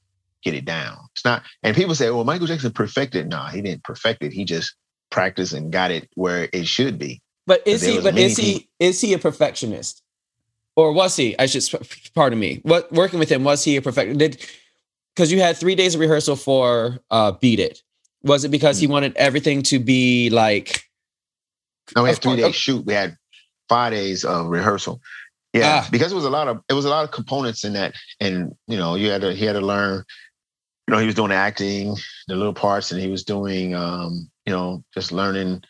[0.44, 0.98] get it down.
[1.18, 3.28] It's not, and people say, well, Michael Jackson perfected.
[3.28, 4.33] No, he didn't perfect it.
[4.33, 4.76] He just
[5.11, 7.20] practiced and got it where it should be.
[7.44, 8.00] But is he?
[8.00, 8.68] But is he?
[8.78, 10.00] Is he a perfectionist,
[10.76, 11.37] or was he?
[11.37, 11.64] I should.
[12.14, 12.61] Pardon me.
[12.62, 14.16] What working with him was he a perfect?
[14.18, 14.46] Did
[15.16, 17.83] because you had three days of rehearsal for uh, "Beat It."
[18.22, 18.92] Was it because he Hmm.
[18.92, 20.85] wanted everything to be like?
[21.96, 22.87] No, we had three days shoot.
[22.87, 23.16] We had
[23.68, 25.00] five days of rehearsal.
[25.54, 25.88] Yeah, Ah.
[25.90, 28.52] because it was a lot of it was a lot of components in that, and
[28.68, 30.04] you know, you had to he had to learn.
[30.88, 31.96] You know, he was doing acting,
[32.29, 35.62] the little parts, and he was doing, um, you know, just learning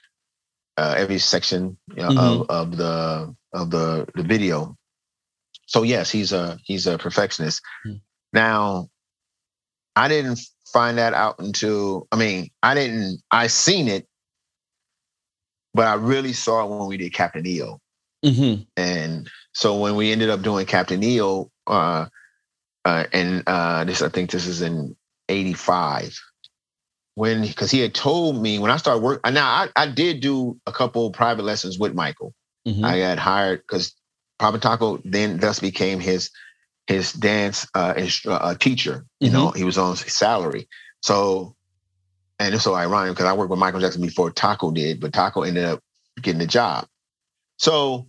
[0.78, 2.42] uh, every section you know, Mhm.
[2.42, 4.76] of of the of the the video.
[5.66, 7.62] So yes, he's a he's a perfectionist.
[7.84, 7.94] Hmm.
[8.32, 8.90] Now,
[9.96, 10.40] I didn't
[10.72, 14.06] find that out until I mean, I didn't I seen it,
[15.74, 17.80] but I really saw it when we did Captain EO.
[18.24, 18.66] Mhm.
[18.76, 22.06] And so when we ended up doing Captain EO, uh,
[22.86, 24.96] uh, and uh, this I think this is in
[25.28, 26.18] '85,
[27.14, 29.20] when because he had told me when I started work.
[29.30, 32.34] Now I, I did do a couple private lessons with Michael.
[32.66, 32.84] Mhm.
[32.84, 33.94] I got hired because
[34.38, 36.30] Papa Taco then thus became his
[36.86, 39.04] his dance uh, instru- uh, teacher.
[39.20, 40.68] You know, he was on salary.
[41.02, 41.54] So,
[42.38, 45.42] and it's so ironic because I worked with Michael Jackson before Taco did, but Taco
[45.42, 45.80] ended up
[46.22, 46.86] getting the job.
[47.58, 48.08] So,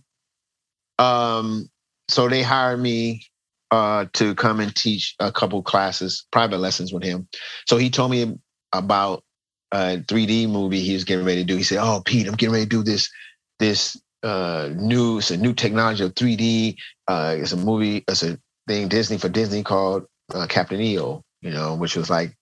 [0.98, 1.68] um,
[2.08, 3.26] so they hired me
[3.70, 7.28] uh, to come and teach a couple classes, private lessons with him.
[7.68, 8.38] So he told me
[8.72, 9.24] about
[9.72, 11.56] a 3D movie he was getting ready to do.
[11.56, 13.10] He said, "Oh, Pete, I'm getting ready to do this
[13.58, 16.76] this uh, new it's a new technology of 3D.
[17.08, 18.04] Uh, it's a movie.
[18.08, 20.04] It's a thing Disney for Disney called
[20.34, 21.22] uh, Captain EO.
[21.42, 22.36] You know, which was like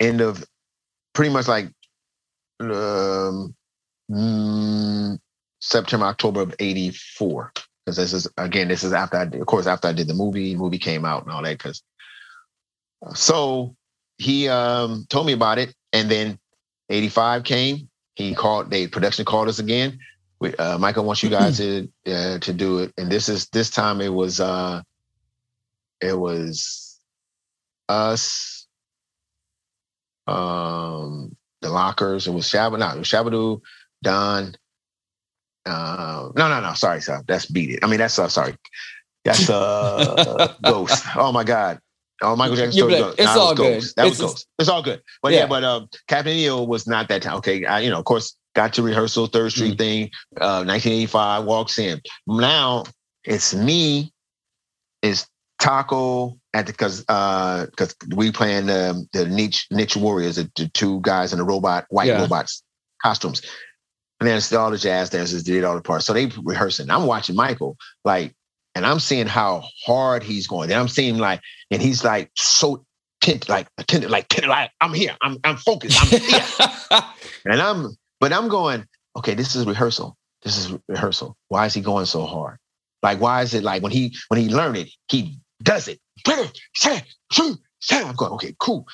[0.00, 0.44] end of
[1.14, 1.70] pretty much like
[2.60, 3.54] um,
[4.10, 5.18] mm,
[5.60, 7.52] September October of '84.
[7.84, 10.14] Because this is again, this is after I did, of course after I did the
[10.14, 10.56] movie.
[10.56, 11.58] Movie came out and all that.
[11.58, 11.82] Because
[13.14, 13.76] so
[14.18, 16.38] he um, told me about it, and then
[16.88, 17.88] '85 came.
[18.14, 18.70] He called.
[18.70, 19.98] They production called us again.
[20.40, 23.70] We, uh, Michael wants you guys to uh, to do it, and this is this
[23.70, 24.82] time it was uh,
[26.00, 26.98] it was
[27.88, 28.66] us,
[30.26, 32.26] um, the Lockers.
[32.26, 33.60] It was Shabba, no, it was Shabadoo,
[34.02, 34.56] Don.
[35.66, 36.74] Uh, no, no, no.
[36.74, 37.22] Sorry, sorry.
[37.26, 37.80] That's beat it.
[37.82, 38.54] I mean, that's uh, sorry.
[39.24, 41.04] That's uh, Ghost.
[41.16, 41.80] Oh my God.
[42.22, 42.72] Oh, Michael Jackson.
[42.72, 43.18] Story, Ghost.
[43.18, 43.74] It's all good.
[43.74, 43.96] Ghost.
[43.96, 44.46] That it's was Ghost.
[44.58, 45.02] It's all good.
[45.22, 47.36] But yeah, yeah but um, Captain EO was not that time.
[47.38, 50.08] Okay, I, you know, of course, got to rehearsal, Third Street mm-hmm.
[50.08, 50.10] thing.
[50.40, 52.00] Uh, 1985 walks in.
[52.26, 52.84] Now
[53.24, 54.12] it's me.
[55.02, 55.26] It's
[55.60, 60.68] Taco at the because uh because we playing the the niche niche warriors, the, the
[60.68, 62.20] two guys in the robot white yeah.
[62.20, 62.62] robots
[63.02, 63.42] costumes.
[64.20, 66.06] And then all the jazz dancers did all the parts.
[66.06, 66.90] So they rehearsing.
[66.90, 68.34] I'm watching Michael, like,
[68.74, 70.70] and I'm seeing how hard he's going.
[70.70, 72.84] And I'm seeing like, and he's like so
[73.20, 75.16] tent, like attentive, like tent, like I'm here.
[75.22, 76.00] I'm I'm focused.
[76.00, 77.02] I'm here.
[77.46, 80.16] and I'm, but I'm going, okay, this is rehearsal.
[80.42, 81.36] This is rehearsal.
[81.48, 82.58] Why is he going so hard?
[83.02, 86.00] Like, why is it like when he when he learned it, he does it.
[88.06, 88.86] I'm going, okay, cool.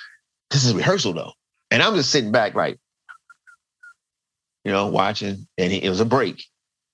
[0.50, 1.32] This is rehearsal though.
[1.70, 2.78] And I'm just sitting back like,
[4.64, 6.44] you know, watching, and it was a break.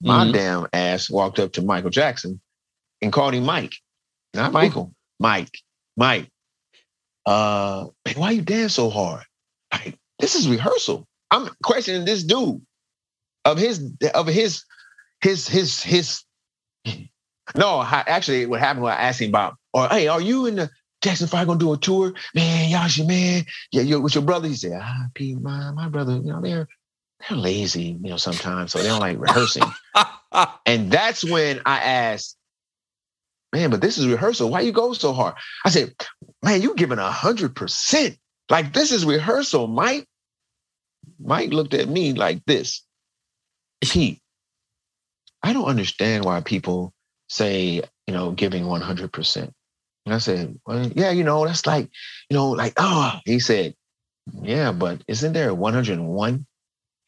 [0.02, 0.32] My mm-hmm.
[0.32, 2.40] damn ass walked up to Michael Jackson
[3.00, 3.74] and called him Mike.
[4.34, 5.58] Not Michael, Mike,
[5.96, 6.30] Mike.
[7.24, 9.24] Uh, man, why you dance so hard?
[9.72, 11.06] Like, this is rehearsal.
[11.30, 12.60] I'm questioning this dude
[13.44, 14.64] of his of his
[15.20, 16.22] his his his
[17.56, 20.70] no, actually, what happened was I asked him about, or hey, are you in the
[21.02, 22.12] Jackson Five gonna do a tour?
[22.34, 23.44] Man, y'all should, man.
[23.72, 24.48] Yeah, you with your brother.
[24.48, 26.68] He said, ah, Pete, my, my brother, you know, they're
[27.20, 28.72] they're lazy, you know, sometimes.
[28.72, 29.64] So they don't like rehearsing.
[30.66, 32.36] and that's when I asked,
[33.52, 34.50] man, but this is rehearsal.
[34.50, 35.34] Why you go so hard?
[35.64, 35.94] I said,
[36.42, 38.16] man, you giving a hundred percent.
[38.50, 40.06] Like this is rehearsal, Mike.
[41.18, 42.84] Mike looked at me like this.
[43.82, 44.20] Pete,
[45.42, 46.92] I don't understand why people
[47.28, 49.50] say, you know, giving 100%.
[50.06, 51.90] And I said, well, yeah, you know, that's like,
[52.30, 53.74] you know, like, oh, he said,
[54.42, 56.46] yeah, but isn't there 101?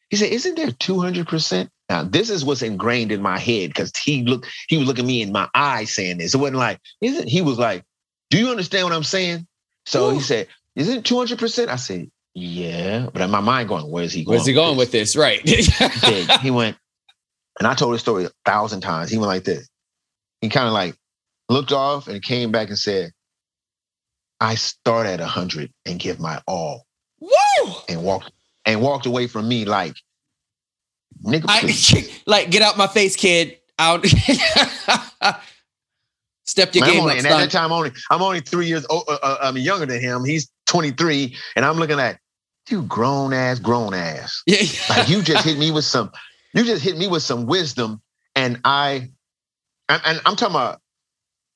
[0.09, 1.69] He said, isn't there 200%?
[1.89, 5.21] Now, this is what's ingrained in my head because he looked, he was looking me
[5.21, 6.33] in my eyes saying this.
[6.33, 7.83] It wasn't like, isn't, he was like,
[8.29, 9.47] do you understand what I'm saying?
[9.85, 10.13] So Ooh.
[10.13, 11.67] he said, isn't 200%?
[11.67, 13.07] I said, yeah.
[13.11, 14.37] But in my mind going, where's he going?
[14.37, 15.15] Where's he going with this?
[15.15, 15.81] With this?
[15.81, 15.91] Right.
[16.03, 16.77] he, he went,
[17.59, 19.09] and I told the story a thousand times.
[19.09, 19.67] He went like this
[20.41, 20.95] he kind of like
[21.49, 23.11] looked off and came back and said,
[24.39, 26.85] I start at a hundred and give my all.
[27.19, 27.73] Woo!
[27.89, 28.31] And walked
[28.69, 29.95] and walked away from me like,
[31.23, 33.57] nigga, I, like get out my face, kid.
[33.79, 34.05] Out.
[36.45, 37.17] Step your Man, game only, up.
[37.19, 40.01] And at that time, only I'm only three years old, uh, uh, I'm younger than
[40.01, 40.23] him.
[40.25, 42.19] He's 23, and I'm looking at
[42.69, 44.43] you, grown ass, grown ass.
[44.47, 44.63] Yeah.
[44.89, 46.11] like you just hit me with some,
[46.53, 48.01] you just hit me with some wisdom,
[48.35, 49.09] and I
[49.87, 50.81] and, and I'm talking about,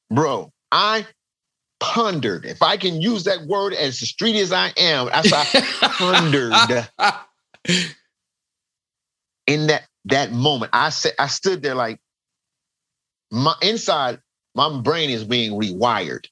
[0.09, 1.05] bro, I
[1.83, 2.45] pondered.
[2.45, 5.43] If I can use that word as street as I am, as I
[5.81, 6.53] pondered
[9.47, 10.71] in that that moment.
[10.73, 11.99] I said I stood there like
[13.31, 14.19] my inside,
[14.55, 16.25] my brain is being rewired.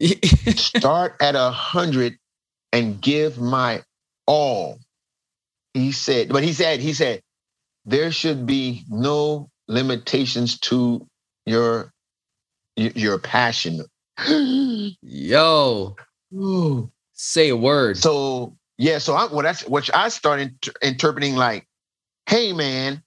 [0.56, 2.16] Start at a hundred
[2.72, 3.82] and give my
[4.26, 4.78] all.
[5.74, 7.20] He said, but he said, he said,
[7.84, 11.06] there should be no limitations to
[11.44, 11.92] your
[12.76, 13.84] your passion.
[15.02, 15.96] Yo,
[16.34, 16.90] Ooh.
[17.12, 17.96] say a word.
[17.96, 21.66] So yeah, so I what I what I started interpreting like,
[22.26, 23.02] hey man,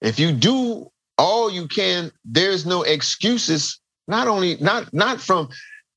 [0.00, 3.80] if you do all you can, there's no excuses.
[4.06, 5.48] Not only not not from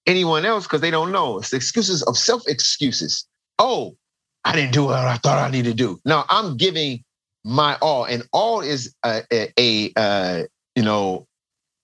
[0.08, 1.38] anyone else because they don't know.
[1.40, 3.26] It's excuses of self excuses.
[3.60, 3.96] Oh,
[4.44, 6.00] I didn't do what I thought I needed to do.
[6.04, 7.04] Now I'm giving
[7.44, 10.44] my all, and all is a, a, a uh,
[10.76, 11.28] you know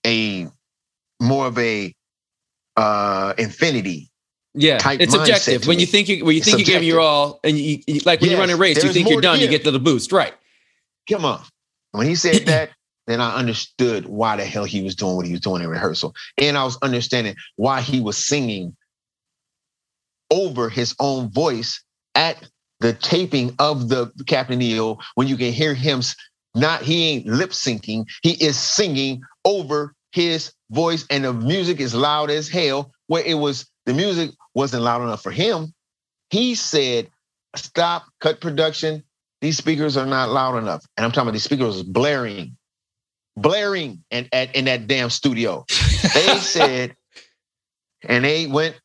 [0.05, 0.47] a
[1.19, 1.93] more of a
[2.75, 4.11] uh, infinity.
[4.53, 5.67] Yeah, it's objective.
[5.67, 8.01] When you think you when you it's think you give your all, and you, you
[8.05, 9.79] like when yes, you run a race, you think you're done, you get to the
[9.79, 10.33] boost, right?
[11.09, 11.41] Come on.
[11.91, 12.71] When he said that,
[13.05, 16.15] then I understood why the hell he was doing what he was doing in rehearsal,
[16.37, 18.75] and I was understanding why he was singing
[20.31, 21.83] over his own voice
[22.15, 22.49] at
[22.79, 26.01] the taping of the Captain EO when you can hear him
[26.55, 31.93] not he ain't lip syncing, he is singing over his voice, and the music is
[31.95, 32.91] loud as hell.
[33.07, 35.73] Where it was the music wasn't loud enough for him.
[36.29, 37.09] He said,
[37.55, 39.03] "Stop, cut production.
[39.41, 42.57] These speakers are not loud enough." And I'm talking about these speakers blaring,
[43.35, 45.65] blaring, and at in that damn studio.
[46.13, 46.95] they said,
[48.03, 48.79] and they went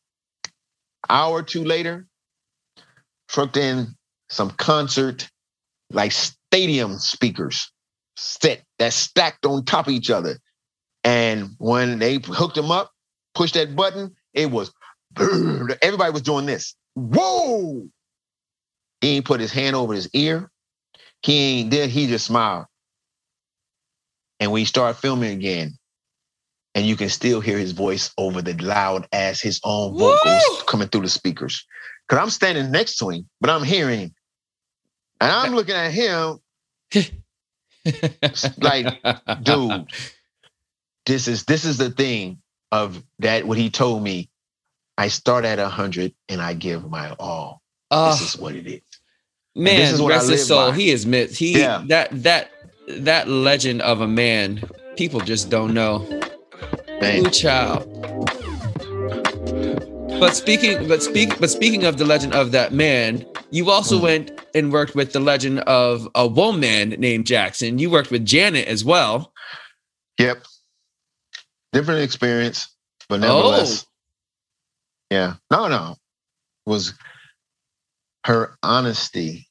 [1.09, 2.07] hour or two later
[3.27, 3.95] trucked in
[4.29, 5.29] some concert,
[5.91, 7.71] like stadium speakers
[8.15, 10.37] set that stacked on top of each other.
[11.03, 12.91] And when they hooked him up,
[13.35, 14.71] pushed that button, it was
[15.81, 16.75] everybody was doing this.
[16.95, 17.87] Whoa!
[19.01, 20.49] He ain't put his hand over his ear.
[21.23, 21.87] he ain't there.
[21.87, 22.65] He just smiled.
[24.39, 25.77] And we start filming again,
[26.75, 30.65] and you can still hear his voice over the loud as his own vocals Woo!
[30.67, 31.65] coming through the speakers.
[32.09, 34.15] Cause I'm standing next to him, but I'm hearing him.
[35.21, 36.39] And I'm looking at him
[38.61, 39.01] like,
[39.41, 39.87] dude,
[41.05, 42.39] this is this is the thing
[42.71, 44.29] of that what he told me.
[44.97, 47.61] I start at a hundred and I give my all.
[47.91, 48.81] Oh, This is what it is.
[49.55, 50.69] man, this is what I rest his soul.
[50.71, 50.77] by.
[50.77, 51.83] He is mit- he Yeah.
[51.87, 52.51] that that
[52.87, 54.61] that legend of a man.
[54.97, 55.99] People just don't know.
[57.01, 57.25] Man.
[57.25, 57.89] Ooh, child.
[60.19, 64.01] But speaking, but speak, but speaking of the legend of that man, you also Mhm.
[64.01, 67.77] went and worked with the legend of a woman named Jackson.
[67.79, 69.33] You worked with Janet as well.
[70.19, 70.43] Yep.
[71.73, 72.69] Different experience,
[73.09, 73.27] but Oh.
[73.27, 73.85] nevertheless.
[75.11, 75.35] Yeah.
[75.51, 75.97] No, no.
[76.65, 76.93] It was
[78.25, 79.47] her honesty.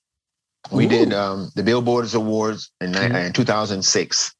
[0.71, 0.89] We Ooh.
[0.89, 3.27] did um, the Billboard's Awards in, Mhm.
[3.27, 4.33] in 2006.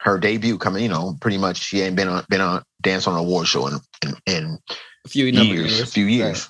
[0.00, 3.14] Her debut coming, you know, pretty much she ain't been on been on dance on
[3.14, 4.58] an award show in in, in
[5.06, 6.42] A few number years, a few years.
[6.42, 6.48] Right.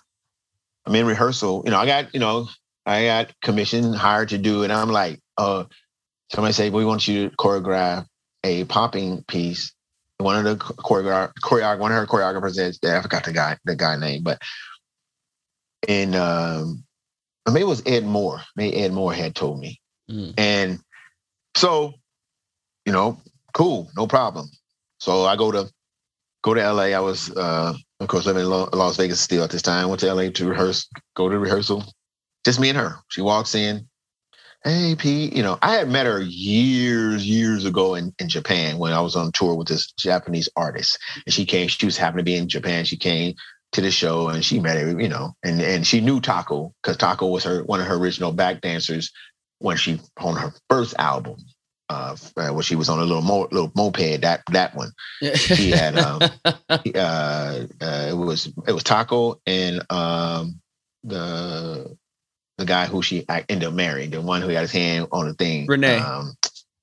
[0.86, 1.62] I'm in rehearsal.
[1.64, 2.48] You know, I got, you know,
[2.86, 4.64] I got commissioned, hired to do it.
[4.66, 5.64] And I'm like, uh,
[6.32, 8.06] somebody say, we want you to choreograph
[8.42, 9.72] a popping piece.
[10.22, 13.76] One of the choreograph, choreograph one of her choreographers is, I forgot the guy, the
[13.76, 14.40] guy name, but
[15.88, 16.84] and um,
[17.46, 18.40] maybe it was Ed Moore.
[18.56, 19.80] Maybe Ed Moore had told me.
[20.10, 20.34] Mm.
[20.38, 20.78] And
[21.56, 21.94] so,
[22.86, 23.20] you know,
[23.52, 24.48] cool, no problem.
[24.98, 25.70] So I go to
[26.42, 26.82] go to LA.
[26.82, 29.88] I was uh of course living in Las Vegas still at this time.
[29.88, 31.84] Went to LA to rehearse, go to rehearsal.
[32.44, 32.96] Just me and her.
[33.08, 33.88] She walks in.
[34.64, 38.92] Hey Pete, you know, I had met her years, years ago in, in Japan when
[38.92, 41.00] I was on tour with this Japanese artist.
[41.26, 42.84] And she came, she was happened to be in Japan.
[42.84, 43.34] She came
[43.72, 46.96] to the show and she met her, you know, and, and she knew Taco because
[46.96, 49.10] Taco was her one of her original back dancers
[49.58, 51.36] when she on her first album.
[51.88, 54.92] Uh, when she was on a little mo- little moped, that that one
[55.36, 56.56] she had um, uh,
[56.94, 57.66] uh,
[58.08, 60.60] it was it was Taco and um,
[61.04, 61.94] the
[62.58, 65.26] the guy who she I ended up marrying, the one who had his hand on
[65.26, 65.98] the thing, Renee.
[65.98, 66.32] um,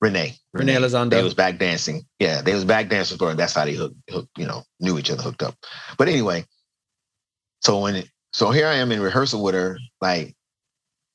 [0.00, 1.10] Renee, Renee Elizondo.
[1.10, 2.06] They was back dancing.
[2.18, 4.98] Yeah, they was back dancing for, and that's how they hooked, hooked, you know, knew
[4.98, 5.54] each other, hooked up.
[5.98, 6.44] But anyway,
[7.60, 10.34] so when so here I am in rehearsal with her, like,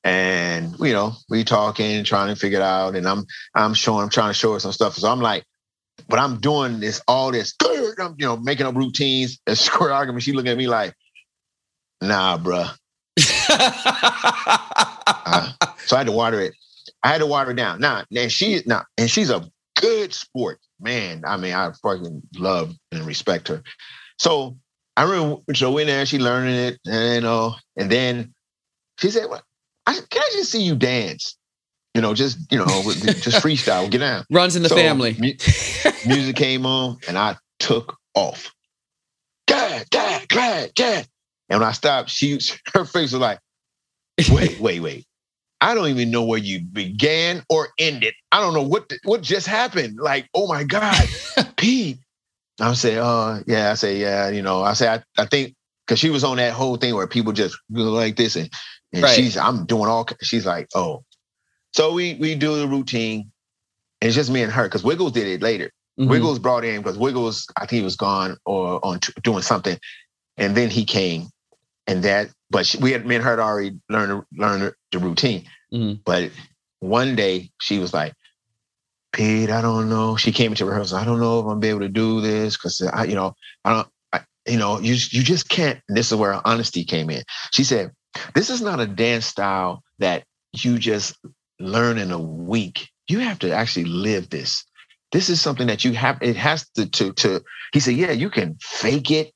[0.04, 4.10] and you know, we talking, trying to figure it out, and I'm I'm showing, I'm
[4.10, 4.94] trying to show her some stuff.
[4.94, 5.44] So I'm like,
[6.08, 10.22] but I'm doing this, all this, I'm you know, making up routines, and choreography.
[10.22, 10.94] She looking at me like,
[12.00, 12.74] nah, bruh.
[15.28, 15.52] Uh,
[15.86, 16.54] so I had to water it.
[17.02, 17.80] I had to water it down.
[17.80, 19.48] Now, and she now, and she's a
[19.80, 21.22] good sport, man.
[21.26, 23.62] I mean, I fucking love and respect her.
[24.18, 24.56] So
[24.96, 28.34] I remember, so in there, she learning it, and you know, and then
[28.98, 29.42] she said, well,
[29.86, 31.36] I, "Can I just see you dance?
[31.94, 32.82] You know, just you know,
[33.20, 35.16] just freestyle, get down." Runs in the So, family.
[35.18, 35.32] mu-
[36.04, 38.52] music came on, and I took off.
[39.48, 41.06] God, God, God, God.
[41.48, 42.38] And when I stopped, she
[42.74, 43.38] her face was like,
[44.30, 45.04] wait, wait, wait.
[45.60, 48.14] I don't even know where you began or ended.
[48.30, 49.98] I don't know what the- what just happened.
[49.98, 51.08] Like, oh my God,
[51.56, 51.98] Pete.
[52.60, 53.70] I say, uh, yeah.
[53.70, 54.28] I say, yeah.
[54.30, 55.54] You know, I say, I, I think
[55.86, 58.50] because she was on that whole thing where people just go like this, and
[58.92, 59.14] and Right.
[59.14, 60.06] she's, I'm doing all.
[60.22, 61.04] She's like, oh.
[61.74, 63.30] So we we do the routine.
[64.02, 65.70] And it's just me and her because Wiggles did it later.
[65.98, 66.08] Mhm.
[66.08, 69.78] Wiggles brought in because Wiggles, I think he was gone or on t- doing something,
[70.36, 71.28] and then he came,
[71.86, 72.30] and that.
[72.50, 75.44] But she, we had me and her had already learned learned the routine.
[75.72, 76.00] Mhm.
[76.04, 76.30] But
[76.80, 78.14] one day she was like,
[79.12, 80.98] "Pete, I don't know." She came into rehearsal.
[80.98, 83.34] I don't know if I'm gonna be able to do this because I, you know,
[83.64, 83.88] I don't.
[84.12, 85.80] I, you know, you you just can't.
[85.88, 87.22] And this is where her honesty came in.
[87.52, 87.90] She said,
[88.34, 91.16] "This is not a dance style that you just
[91.58, 92.88] learn in a week.
[93.08, 94.64] You have to actually live this."
[95.12, 97.40] this is something that you have it has to to to
[97.72, 99.32] he said yeah you can fake it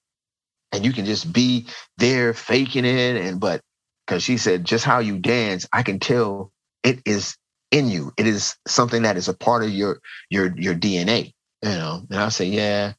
[0.72, 1.66] and you can just be
[1.98, 3.60] there faking it and but
[4.06, 6.52] because she said just how you dance i can tell
[6.82, 7.36] it is
[7.70, 8.12] in you.
[8.16, 12.02] It is something that is a part of your your your dna you know?
[12.10, 12.94] And i say yeah.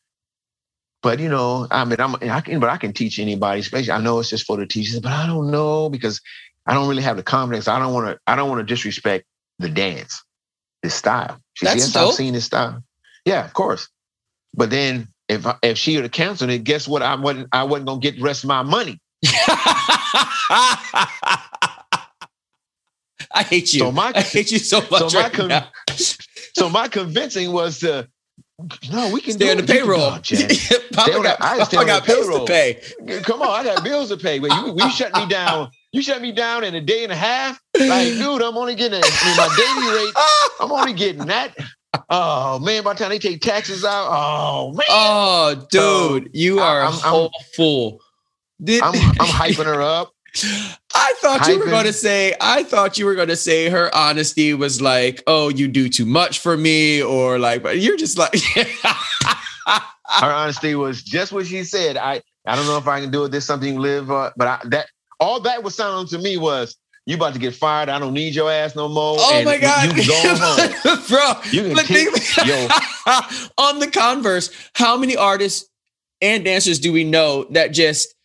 [1.04, 4.00] But you know i mean i'm i can but i can teach anybody especially i
[4.00, 6.22] know it's just for the teachers but i don't know because
[6.68, 7.68] i don't really have the confidence.
[7.68, 9.26] I don't want to i don't want to disrespect
[9.60, 10.24] the dance
[10.84, 11.40] this style.
[11.54, 12.10] She said yes dope.
[12.10, 12.84] i've seen this style.
[13.26, 13.90] Yeah of course.
[14.54, 17.64] But then if I- if she would have canceled it guess what i wasn't i
[17.64, 19.00] wasn't gonna get the rest of my money
[23.34, 23.80] I hate you.
[23.80, 25.68] So my- I hate you so much so my right con- now.
[26.58, 28.08] so my convincing was to
[28.92, 30.12] no we can Stay do on the payroll.
[30.94, 32.80] Papa on got, I Papa on got bills to pay.
[33.24, 34.40] Come on, I got bills to pay.
[34.40, 37.16] Wait, you, you shut me down You shut me down in a day and a
[37.16, 37.60] half.
[37.80, 40.14] Like, dude, I'm only getting I mean, my daily rate.
[40.60, 41.56] I'm only getting that.
[42.10, 44.86] Oh man, by the time they take taxes out, oh man.
[44.90, 48.00] Oh, dude, so, you are I'm, hopeful.
[48.64, 50.14] Did, I'm, I'm hyping her up.
[50.96, 52.34] I thought you were going to say.
[52.40, 56.06] I thought you were going to say her honesty was like, "Oh, you do too
[56.06, 58.34] much for me," or like, but you're just like.
[59.66, 61.98] her honesty was just what she said.
[61.98, 63.32] I I don't know if I can do it.
[63.32, 64.88] This something live, uh, but I, that
[65.20, 66.78] all that was sounding to me was
[67.12, 67.90] you about to get fired.
[67.90, 69.18] I don't need your ass no more.
[69.20, 71.34] Oh my god, you go home, bro.
[71.52, 72.08] You can keep,
[72.46, 72.68] yo.
[73.58, 74.50] on the converse.
[74.74, 75.70] How many artists
[76.22, 78.16] and dancers do we know that just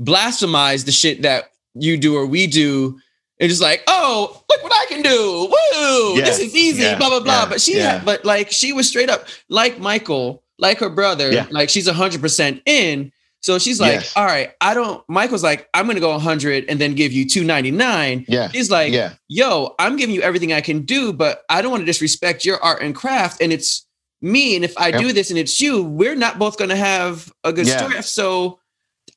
[0.00, 3.00] blasphemize the shit that you do or we do?
[3.40, 5.48] And just like, oh, look what I can do.
[5.50, 6.24] Woo, yeah.
[6.24, 6.98] this is easy, yeah.
[6.98, 7.42] blah, blah, blah.
[7.42, 7.48] Yeah.
[7.48, 11.68] But she had, but like she was straight up like Michael, like her brother, like
[11.68, 13.10] she's hundred percent in.
[13.44, 14.16] So she's like, yes.
[14.16, 17.28] all right, I don't, Michael's like, I'm going to go 100 and then give you
[17.28, 18.24] 299.
[18.26, 18.48] Yeah.
[18.48, 19.16] He's like, yeah.
[19.28, 22.56] yo, I'm giving you everything I can do, but I don't want to disrespect your
[22.64, 23.42] art and craft.
[23.42, 23.86] And it's
[24.22, 24.56] me.
[24.56, 25.00] And if I yep.
[25.02, 27.76] do this and it's you, we're not both going to have a good yeah.
[27.76, 28.02] story.
[28.02, 28.60] So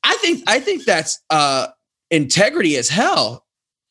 [0.04, 1.68] I think, I think that's uh
[2.10, 3.46] integrity as hell.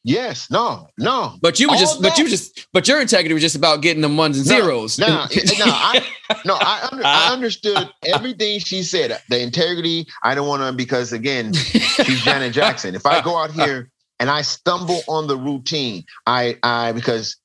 [0.07, 1.35] Yes, no, no.
[1.41, 4.15] But you were just, but you just, but your integrity was just about getting them
[4.15, 4.97] ones and zeros.
[4.97, 6.05] No, no, no, I,
[6.45, 7.33] no, I, under, I uh-huh.
[7.33, 9.19] understood everything she said.
[9.29, 10.07] The integrity.
[10.23, 12.95] I don't want to because again, she's Janet Jackson.
[12.95, 17.35] If I go out here and I stumble on the routine, I, I because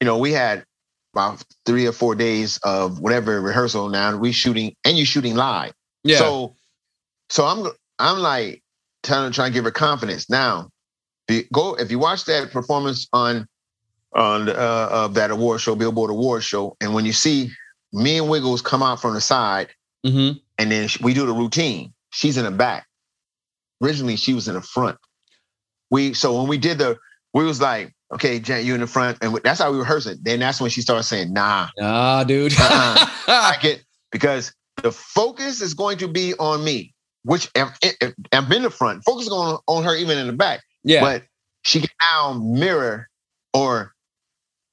[0.00, 0.64] you know we had
[1.14, 3.88] about three or four days of whatever rehearsal.
[3.88, 5.72] Now we shooting and you shooting live.
[6.04, 6.18] Yeah.
[6.18, 6.54] So,
[7.30, 7.66] so I'm,
[7.98, 8.62] I'm like
[9.02, 10.71] trying to try and give her confidence now
[11.52, 13.46] go if you watch that performance on
[14.14, 17.50] on uh, of that award show, Billboard Award show, and when you see
[17.92, 19.68] me and Wiggles come out from the side,
[20.04, 20.38] mm-hmm.
[20.58, 21.92] and then we do the routine.
[22.10, 22.86] She's in the back.
[23.82, 24.98] Originally, she was in the front.
[25.90, 26.98] We so when we did the,
[27.34, 30.18] we was like, okay, Jan, you in the front, and that's how we rehearsed it.
[30.22, 33.06] Then that's when she started saying, nah, nah, dude, uh-uh.
[33.28, 34.52] I get because
[34.82, 36.94] the focus is going to be on me,
[37.24, 37.70] which I'm,
[38.32, 39.04] I'm in the front.
[39.04, 40.60] Focus on on her even in the back.
[40.84, 41.00] Yeah.
[41.00, 41.22] But
[41.62, 43.08] she can now mirror
[43.54, 43.94] or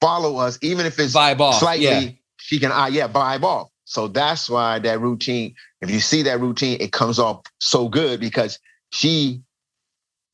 [0.02, 1.60] follow us, even if it's vibe off.
[1.60, 2.10] slightly, yeah.
[2.38, 3.70] she can, uh, yeah, vibe off.
[3.86, 8.20] So that's why that routine, if you see that routine, it comes off so good
[8.20, 8.60] because
[8.92, 9.42] she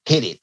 [0.05, 0.39] hit it.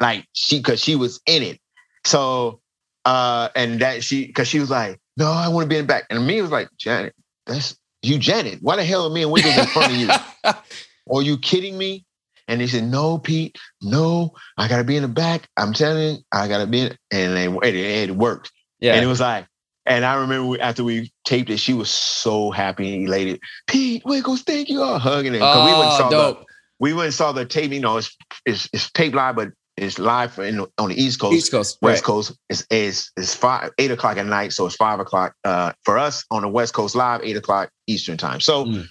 [0.00, 1.60] Like she, cause she was in it.
[2.04, 2.60] So,
[3.04, 5.86] uh, and that she, cause she was like, no, I want to be in the
[5.86, 6.04] back.
[6.10, 7.14] And me was like, Janet,
[7.46, 8.58] that's you, Janet.
[8.60, 10.08] Why the hell are me and Wiggles in front of you?
[11.14, 12.04] are you kidding me?
[12.48, 15.48] And he said, "No, Pete, no, I gotta be in the back.
[15.56, 18.50] I'm telling you, I gotta be in." And it, it, it worked.
[18.80, 18.94] Yeah.
[18.94, 19.46] And it was like,
[19.86, 23.40] and I remember after we taped it, she was so happy and elated.
[23.66, 25.42] Pete Wiggles, thank you all hugging him.
[25.42, 26.40] Oh, we went and saw dope.
[26.40, 26.46] the
[26.78, 27.72] we went saw the tape.
[27.72, 28.16] You know, it's
[28.46, 31.34] it's, it's taped live, but it's live for, in, on the East Coast.
[31.34, 32.06] East Coast, West right.
[32.06, 32.38] Coast.
[32.48, 36.24] It's, it's it's five eight o'clock at night, so it's five o'clock uh, for us
[36.30, 38.40] on the West Coast live, eight o'clock Eastern time.
[38.40, 38.66] So.
[38.66, 38.86] Mm.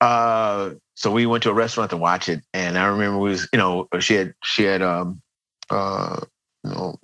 [0.00, 3.48] Uh, so we went to a restaurant to watch it, and I remember we was,
[3.52, 5.20] you know, she had she had um
[5.70, 6.20] uh
[6.64, 6.98] you know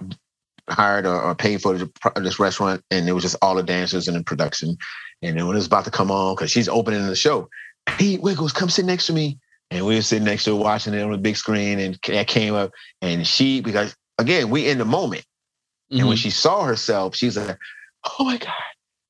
[0.69, 1.79] hired or, or paid for
[2.17, 4.77] this restaurant, and it was just all the dancers and the production.
[5.23, 7.49] And then when it was about to come on, because she's opening the show,
[7.87, 9.39] Pete Wiggles, come sit next to me.
[9.71, 12.29] And we were sitting next to her watching it on the big screen, and that
[12.29, 12.71] came up,
[13.03, 15.99] and she because again we in the moment, mm-hmm.
[15.99, 16.23] and when mm-hmm.
[16.23, 17.59] she saw herself, she's like,
[18.05, 18.53] "Oh my god,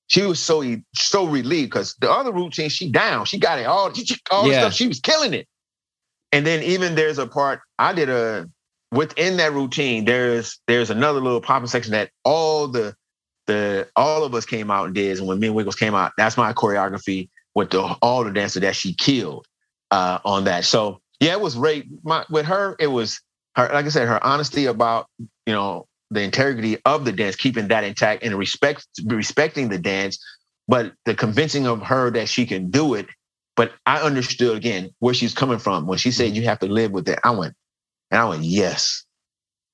[0.09, 3.93] she was so so relieved because the other routine she down, she got it all,
[4.31, 4.61] all yeah.
[4.61, 4.75] stuff.
[4.75, 5.47] She was killing it.
[6.33, 8.49] And then even there's a part I did a
[8.93, 10.05] within that routine.
[10.05, 12.95] There's there's another little popping section that all the
[13.47, 15.19] the all of us came out and did.
[15.19, 18.61] And when me and Wiggles came out, that's my choreography with the all the dancer
[18.61, 19.47] that she killed
[19.91, 20.65] uh, on that.
[20.65, 21.87] So yeah, it was great.
[22.05, 23.21] My, with her, it was
[23.57, 23.71] her.
[23.73, 25.07] Like I said, her honesty about
[25.47, 30.19] you know the integrity of the dance, keeping that intact and respect respecting the dance,
[30.69, 33.07] but the convincing of her that she can do it.
[33.57, 36.37] But I understood again where she's coming from when she said mm-hmm.
[36.37, 37.19] you have to live with it.
[37.25, 37.55] I went,
[38.11, 39.05] and I went, yes,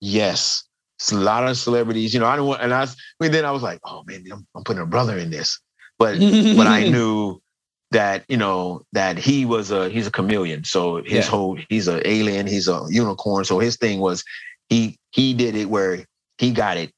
[0.01, 0.65] yes.
[0.99, 2.27] It's a lot of celebrities, you know.
[2.27, 2.87] I don't want, and I, I
[3.19, 5.59] mean, then I was like, oh man, I'm, I'm putting a brother in this,
[5.99, 7.43] but but I knew
[7.91, 10.65] that you know that he was a he's a chameleon.
[10.65, 11.23] So his yeah.
[11.23, 13.45] whole he's an alien, he's a unicorn.
[13.45, 14.23] So his thing was
[14.69, 16.05] he he did it where
[16.43, 16.93] he got it.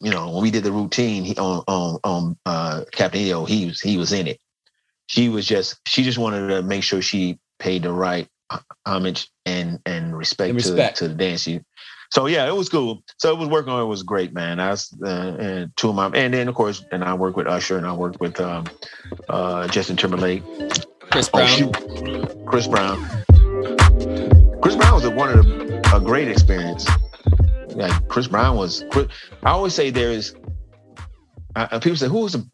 [0.00, 3.66] You know, when we did the routine he, on on on uh, Captain EO, he
[3.66, 4.40] was he was in it.
[5.06, 8.26] She was just she just wanted to make sure she paid the right
[8.86, 10.96] homage and and respect, and respect.
[10.96, 11.42] To, to the dance.
[11.42, 11.60] She,
[12.10, 13.04] so yeah, it was cool.
[13.18, 14.58] So it was working on it was great, man.
[14.58, 17.46] I was uh, and two of my and then of course and I work with
[17.46, 18.64] Usher and I work with um,
[19.28, 20.42] uh, Justin Timberlake,
[21.10, 22.98] Chris Brown, oh, Chris Brown.
[24.62, 26.88] Chris Brown was a, one of the, a great experience.
[27.74, 28.84] Like Chris Brown was.
[29.42, 30.34] I always say there is.
[31.54, 32.48] Uh, people say who was the,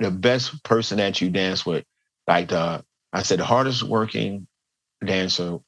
[0.00, 1.84] the best person that you dance with?
[2.26, 4.46] Like the I said, the hardest working
[5.04, 5.58] dancer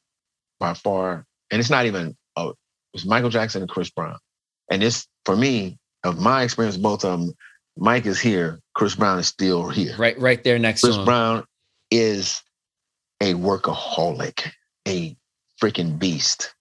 [0.60, 2.16] by far, and it's not even.
[2.36, 2.54] It
[2.92, 4.18] was Michael Jackson and Chris Brown,
[4.70, 7.32] and this for me of my experience, both of them.
[7.80, 8.58] Mike is here.
[8.74, 9.94] Chris Brown is still here.
[9.96, 11.06] Right, right there next Chris to him.
[11.06, 11.44] Chris Brown
[11.92, 12.42] is
[13.20, 14.50] a workaholic,
[14.86, 15.16] a
[15.62, 16.54] freaking beast.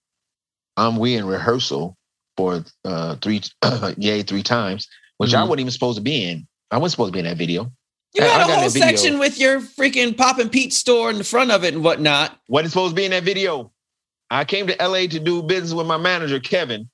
[0.76, 1.96] Um, we in rehearsal
[2.38, 3.42] for uh three
[3.98, 4.86] yay three times,
[5.16, 5.48] which I Mhm.
[5.48, 6.46] wasn't even supposed to be in.
[6.70, 7.72] I wasn't supposed to be in that video.
[8.14, 11.24] You I- I had a whole section with your freaking Popin' Pete store in the
[11.24, 12.38] front of it and whatnot.
[12.48, 13.72] Wasn't supposed to be in that video.
[14.30, 16.88] I came to LA to do business with my manager, Kevin.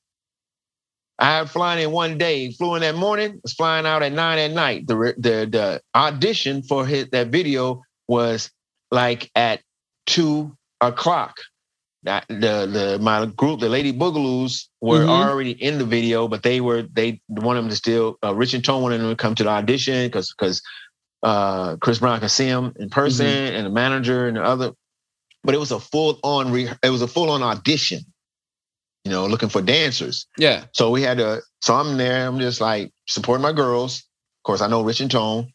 [1.19, 4.39] I had flying in one day, flew in that morning, was flying out at nine
[4.39, 4.87] at night.
[4.87, 8.51] The the the audition for his, that video was
[8.91, 9.61] like at
[10.07, 11.37] two o'clock.
[12.05, 15.09] That the the my group, the Lady Boogaloos, were Mhm.
[15.09, 18.19] already in the video, but they were they wanted them to still.
[18.23, 20.61] Uh, Rich and Tone wanted them to come to the audition because because
[21.23, 24.73] uh, Chris Brown could see him in person and the manager and the other.
[25.43, 28.01] But it was a full on re- it was a full on audition.
[29.05, 30.27] You know, looking for dancers.
[30.39, 30.65] Yeah.
[30.73, 31.43] So we had to.
[31.63, 32.27] So I'm there.
[32.27, 33.99] I'm just like supporting my girls.
[34.01, 35.53] Of course, I know Rich and Tone,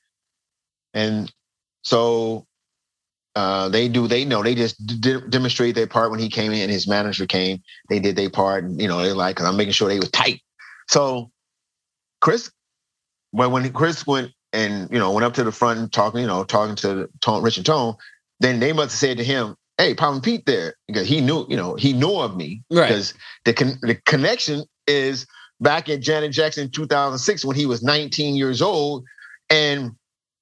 [0.96, 1.32] and
[1.84, 2.48] so
[3.36, 4.08] uh, they do.
[4.08, 4.44] They know.
[4.44, 6.62] They just d- demonstrate their part when he came in.
[6.64, 7.62] and His manager came.
[7.90, 9.42] They did their part, and you know they like.
[9.42, 10.42] I'm making sure they were tight.
[10.90, 11.32] So
[12.22, 12.52] Chris,
[13.32, 16.28] well, when Chris went and you know went up to the front and talking, you
[16.28, 17.96] know, talking to Tone, Rich and Tone,
[18.40, 21.56] then they must have said to him, "Hey, Popin' Pete, there," because he knew, you
[21.58, 22.88] know, he knew of me Right.
[22.88, 23.14] because
[23.46, 25.26] the con- the connection is
[25.62, 29.04] back at Janet Jackson 2006 when he was 19 years old,
[29.50, 29.92] and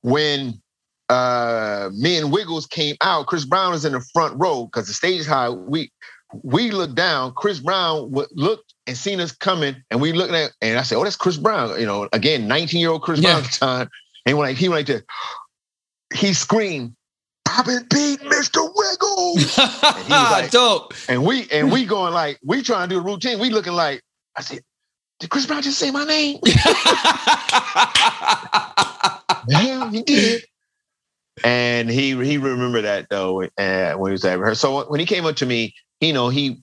[0.02, 0.62] when
[1.10, 4.94] uh me and Wiggles came out, Chris Brown is in the front row because the
[4.94, 5.50] stage is high.
[5.50, 5.92] We
[6.44, 7.34] we looked down.
[7.36, 11.04] Chris Brown looked and seen us coming, and we looking at, and I said, "Oh,
[11.04, 13.32] that's Chris Brown." You know, again, 19 year old Chris Yeah.
[13.34, 13.90] Brown at the time, and
[14.28, 15.04] he went he went like this.
[16.14, 16.94] He screamed,
[17.46, 18.70] "Popin' Pete, Mr.
[18.76, 19.58] Wiggles!"
[20.10, 20.94] like- Dope.
[21.08, 23.40] And we and we going like we trying to do a routine.
[23.40, 24.02] We looking like
[24.38, 24.60] I said,
[25.20, 26.40] did Chris Brown just say my name?
[29.48, 30.44] yeah, he did.
[31.44, 34.82] And he he remembered that though uh, when he was at rehearsal.
[34.84, 36.62] So when he came up to me, you know he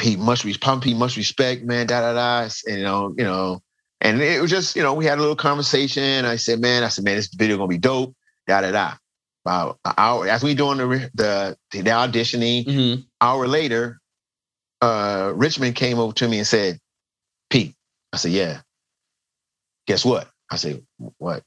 [0.00, 2.48] he must be pump, he must respect, man, da da da.
[2.66, 3.60] And, you know, you know,
[4.00, 6.24] and it was just you know we had a little conversation.
[6.24, 8.14] I said, man, I said, man, this video gonna be dope,
[8.46, 8.94] da da da.
[9.44, 13.04] About an hour as we doing the the the auditioning, Mhm.
[13.20, 13.98] hour later,
[14.82, 16.78] uh, Richmond came over to me and said,
[17.50, 17.74] Pete,
[18.12, 18.60] I said, yeah.
[19.86, 20.28] Guess what?
[20.50, 20.82] I said,
[21.18, 21.42] what?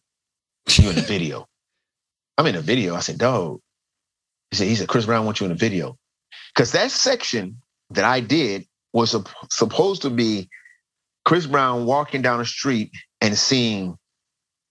[0.80, 1.48] You in the video.
[2.42, 2.96] I'm in the video.
[2.96, 3.60] I said, dog.
[4.50, 5.96] He said, he said, Chris Brown wants you in a video.
[6.56, 7.62] Because that section
[7.92, 10.50] that I did was sup- supposed to be
[11.24, 12.90] Chris Brown walking down the street
[13.22, 13.96] and seeing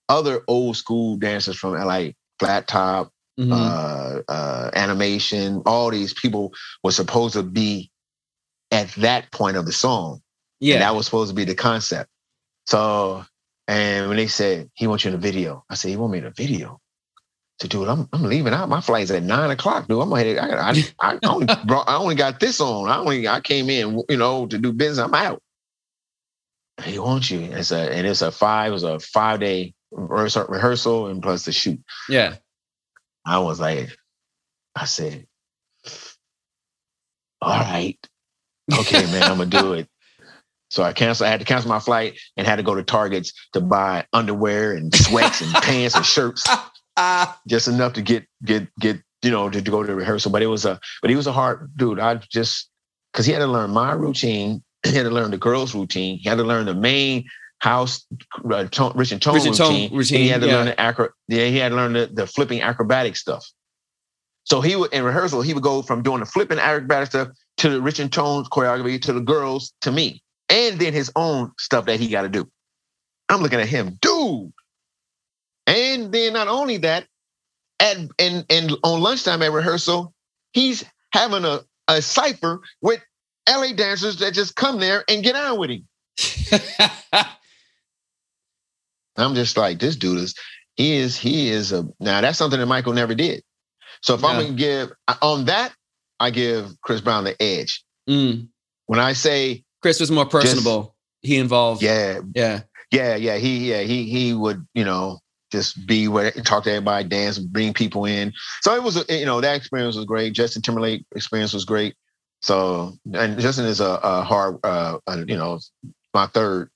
[0.08, 3.52] other old school dancers from like Flat Top, Mhm.
[3.52, 6.52] uh, uh, animation, all these people
[6.82, 7.92] were supposed to be
[8.72, 10.14] at that point of the song.
[10.14, 10.22] And
[10.68, 10.78] yeah.
[10.80, 12.10] that was supposed to be the concept.
[12.66, 13.24] So,
[13.68, 16.18] and when they said, he wants you in a video, I said, he want me
[16.18, 16.80] in a video.
[17.61, 18.70] So, dude, I'm, I'm leaving out.
[18.70, 20.00] My flight's at nine o'clock, dude.
[20.00, 20.38] I'm headed.
[20.38, 22.88] I, I, I, only brought, I only got this on.
[22.88, 25.04] I only I came in, you know, to do business.
[25.04, 25.42] I'm out.
[26.82, 27.40] He wants you.
[27.40, 28.70] It's a and it's a five.
[28.70, 31.80] It was a five day rehearsal, and plus the shoot.
[32.08, 32.36] yeah.
[33.26, 33.90] I was like,
[34.74, 35.26] I said,
[37.42, 37.98] all right,
[38.72, 39.88] okay, man, I'm gonna do it.
[40.72, 41.26] So I canceled.
[41.26, 44.74] I had to cancel my flight and had to go to Targets to buy underwear
[44.74, 46.46] and sweats and pants and shirts.
[47.48, 50.30] just enough to get get get you know to, to go to rehearsal.
[50.30, 52.01] But it was a but he was a hard dude.
[52.01, 52.68] I just
[53.12, 54.62] because he had to learn my routine.
[54.82, 56.20] He had to learn the girls' routine.
[56.20, 57.26] He had to learn the main
[57.59, 58.07] house
[58.51, 59.94] uh, tone, Rich and Tone Rich and Tone routine.
[59.94, 60.55] routine, He had to yeah.
[60.55, 61.11] learn the acro.
[61.28, 63.46] Yeah, he had to learn the, the flipping acrobatic stuff.
[64.44, 67.28] So he would in rehearsal, he would go from doing the flipping acrobatic stuff
[67.59, 71.53] to the Rich and Tone's choreography to the girls to me, and then his own
[71.59, 72.51] stuff that he got to do.
[73.28, 74.53] I'm looking at him, dude.
[75.70, 77.06] And then not only that,
[77.78, 80.12] at and and on lunchtime at rehearsal,
[80.52, 83.00] he's having a a cipher with
[83.48, 85.86] LA dancers that just come there and get on with him.
[89.16, 90.34] I'm just like, this dude is,
[90.76, 93.42] he is, he is a, now that's something that Michael never did.
[94.02, 95.74] So if I'm going to give, on that,
[96.18, 97.84] I give Chris Brown the edge.
[98.08, 98.48] Mm.
[98.86, 100.94] When I say, Chris was more personable.
[101.20, 101.82] he involved.
[101.82, 102.60] yeah, Yeah.
[102.90, 105.18] yeah, yeah, he, yeah, he, he would, you know,
[105.51, 108.32] just be where, talk to everybody, dance, bring people in.
[108.62, 110.32] So it was, you know, that experience was great.
[110.32, 111.94] Justin Timberlake experience was great.
[112.40, 115.59] So and Justin is a, a hard, uh, a, you know,
[116.14, 116.70] my third,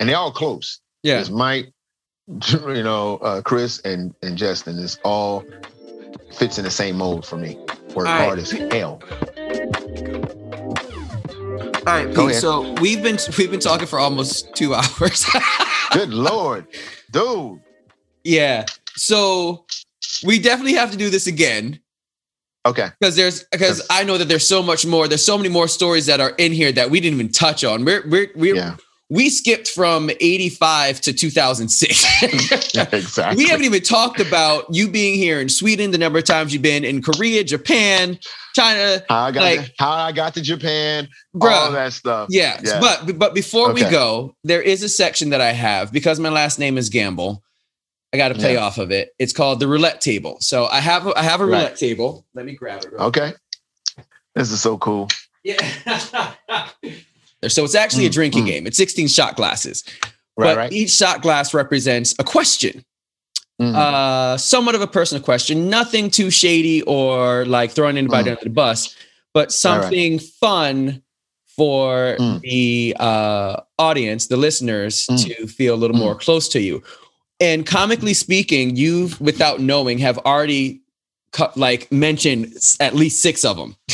[0.00, 0.80] and they all close.
[1.02, 1.20] Yeah.
[1.20, 1.72] It's Mike,
[2.48, 5.44] you know, uh, Chris and and Justin is all
[6.32, 7.56] fits in the same mold for me.
[7.94, 8.24] Work right.
[8.24, 9.02] hard as hell.
[11.84, 12.18] All right, Pete.
[12.18, 12.40] ahead.
[12.40, 15.26] So we've been we've been talking for almost two hours.
[15.92, 16.66] Good lord,
[17.10, 17.60] dude.
[18.24, 18.64] Yeah.
[18.96, 19.64] So
[20.24, 21.80] we definitely have to do this again
[22.66, 22.88] Okay.
[23.00, 25.08] because there's because I know that there's so much more.
[25.08, 27.84] There's so many more stories that are in here that we didn't even touch on.
[27.84, 28.76] We're we're we're Yeah.
[29.10, 32.22] we skipped from 85 to 2006.
[32.92, 33.36] exactly.
[33.44, 36.62] we haven't even talked about you being here in Sweden, the number of times you've
[36.62, 38.18] been in Korea, Japan,
[38.54, 41.08] China, how I got like- to, how I got to Japan,
[41.40, 42.28] all that stuff.
[42.30, 42.78] Yeah, Yeah.
[42.80, 46.58] but but before we go, there is a section that I have because my last
[46.58, 47.42] name is Gamble.
[48.12, 48.60] I got to play Yeah.
[48.64, 49.14] off of it.
[49.18, 50.36] It's called the roulette table.
[50.40, 51.58] So I have a, I have a Right.
[51.58, 52.26] roulette table.
[52.34, 52.92] Let me grab it.
[52.98, 53.32] Okay.
[54.34, 55.08] This is so cool.
[55.44, 55.56] Yeah.
[57.48, 58.46] so it's actually a Mm, drinking mm.
[58.46, 58.66] game.
[58.66, 59.84] It's 16 shot glasses.
[60.36, 60.72] Right, but right.
[60.72, 62.84] each shot glass represents a question.
[63.60, 63.74] Mhm.
[63.74, 68.32] Uh somewhat of a personal question, nothing too shady or like throwing anybody Mm.
[68.32, 68.94] under the bus,
[69.34, 71.02] but something fun
[71.56, 72.40] for Mm.
[72.40, 75.24] the uh audience, the listeners Mm.
[75.26, 76.00] to feel a little Mm.
[76.00, 76.82] more close to you.
[77.42, 80.80] And comically speaking, you've without knowing have already
[81.32, 83.76] cut like mentioned at least 6 of them.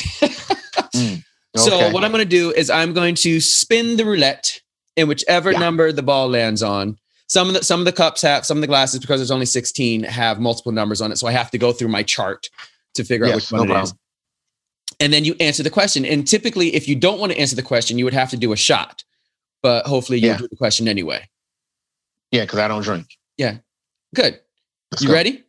[0.94, 1.22] Mm,
[1.56, 1.92] so Okay.
[1.92, 4.60] what I'm going to do is I'm going to spin the roulette
[4.96, 5.58] in whichever Yeah.
[5.58, 6.96] number the ball lands on.
[7.28, 9.44] Some of the some of the cups have some of the glasses because there's only
[9.46, 12.48] 16 have multiple numbers on it, so I have to go through my chart
[12.94, 13.90] to figure out Yes, which one no it is.
[13.90, 13.98] problem.
[14.98, 16.04] And then you answer the question.
[16.06, 18.52] And typically, if you don't want to answer the question, you would have to do
[18.52, 19.04] a shot.
[19.62, 20.38] But hopefully, you Yeah.
[20.38, 21.28] do the question anyway.
[22.32, 23.06] Yeah, because I don't drink.
[24.14, 24.40] Good.
[24.90, 25.14] Let's you go.
[25.14, 25.44] ready?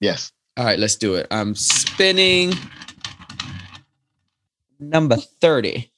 [0.00, 0.32] Yes.
[0.56, 1.26] All right, let's do it.
[1.30, 2.52] I'm spinning
[4.78, 5.90] number 30.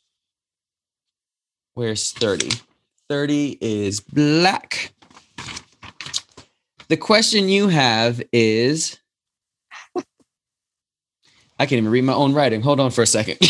[1.75, 2.51] Where's 30?
[3.09, 4.93] 30 is black.
[6.89, 8.99] The question you have is
[11.59, 12.62] I can't even read my own writing.
[12.62, 13.39] Hold on for a second.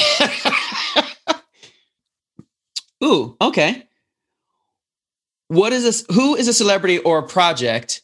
[3.04, 3.88] Ooh, okay.
[5.50, 6.06] What is this?
[6.12, 8.02] Who is a celebrity or a project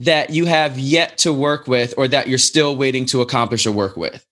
[0.00, 3.70] that you have yet to work with or that you're still waiting to accomplish or
[3.70, 4.26] work with?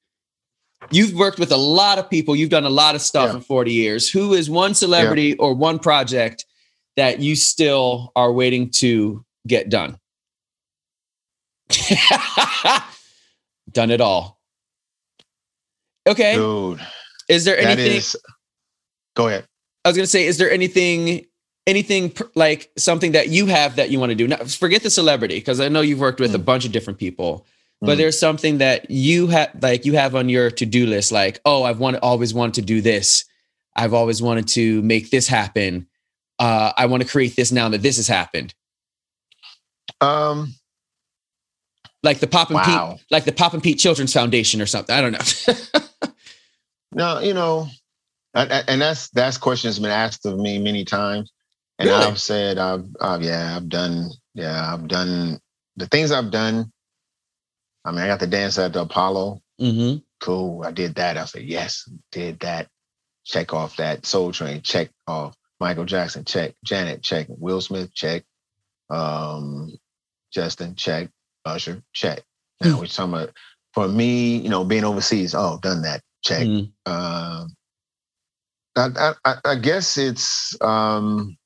[0.91, 3.37] You've worked with a lot of people, you've done a lot of stuff Yeah.
[3.37, 4.11] in 40 years.
[4.11, 6.45] Who is one celebrity or one project
[6.97, 9.97] that you still are waiting to get done?
[13.71, 14.41] done it all.
[16.09, 16.35] Okay.
[16.35, 16.85] Dude,
[17.29, 18.17] Is there anything is.
[19.15, 19.47] Go ahead.
[19.85, 21.25] I was going to say, is there anything,
[21.67, 24.29] anything pr- like something that you have that you want to do?
[24.29, 26.45] Now, forget the celebrity because I know you've worked with a Mm.
[26.45, 27.47] bunch of different people,
[27.81, 27.99] but Mm.
[27.99, 31.63] there's something that you have, like you have on your to do list, like, oh,
[31.65, 33.25] I've wanted, always wanted to do this.
[33.77, 35.87] I've always wanted to make this happen.
[36.39, 38.55] Uh, I want to create this now that this has happened,
[40.01, 40.55] Um.
[42.03, 42.95] like the Pop and Wow.
[42.97, 44.95] Pete, like the Popin' Pete Children's Foundation or something.
[44.95, 45.55] I don't know.
[46.95, 47.69] No, you know,
[48.35, 51.33] and, and that's that's has been asked of me many times,
[51.83, 52.05] and Really?
[52.05, 55.39] I've said, I've, I've yeah, I've done, yeah, I've done
[55.77, 56.71] the things I've done.
[57.85, 59.43] I mean, I got the dance at the Apollo.
[59.61, 59.99] mm-hmm.
[60.21, 61.17] Cool, I did that.
[61.19, 62.69] I said, yes, did that.
[63.25, 64.63] Check off that Soul Train.
[64.63, 66.25] Check off Michael Jackson.
[66.25, 67.03] Check Janet.
[67.03, 67.93] Check Will Smith.
[67.95, 68.23] Check
[68.91, 69.73] um,
[70.33, 70.75] Justin.
[70.77, 71.09] Check
[71.45, 71.83] Usher.
[71.93, 72.23] Check.
[72.61, 73.31] Now we're talking about
[73.75, 75.35] for me, you know, being overseas.
[75.35, 76.03] Oh, done that.
[76.25, 76.47] Check.
[76.47, 76.71] Mm.
[76.87, 77.49] Um,
[78.77, 81.37] I, I, I- I guess it's um,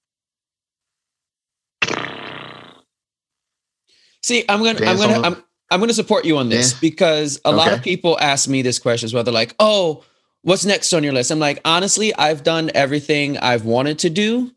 [4.27, 6.79] See, I'm gonna, I'm gonna, I'm, I'm gonna support you on this Yeah.
[6.81, 9.23] because a lot of people ask me this question as well.
[9.23, 10.03] They're like, "Oh,
[10.43, 14.51] what's next on your list?" I'm like, honestly, I've done everything I've wanted to do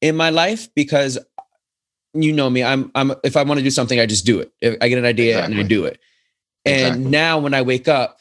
[0.00, 1.18] in my life because
[2.14, 2.64] you know me.
[2.64, 3.12] I'm, I'm.
[3.22, 4.50] If I want to do something, I just do it.
[4.62, 6.00] If I get an idea and I do it.
[6.64, 7.04] And Exactly.
[7.10, 8.20] now when I wake up,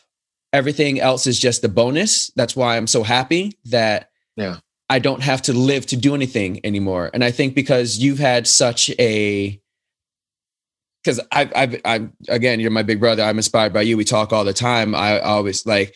[0.52, 2.32] everything else is just a bonus.
[2.36, 4.58] That's why I'm so happy that Yeah.
[4.90, 7.12] I don't have to live to do anything anymore.
[7.14, 9.61] And I think because you've had such a
[11.04, 13.24] because I've, I've, I'm again, you're my big brother.
[13.24, 13.98] I'm inspired by you.
[13.98, 14.94] We talk all the time.
[14.96, 15.96] I always like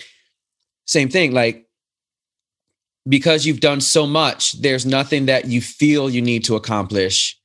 [0.87, 1.31] same thing.
[1.33, 1.65] Like
[3.07, 7.39] because you've done so much, there's nothing that you feel you need to accomplish.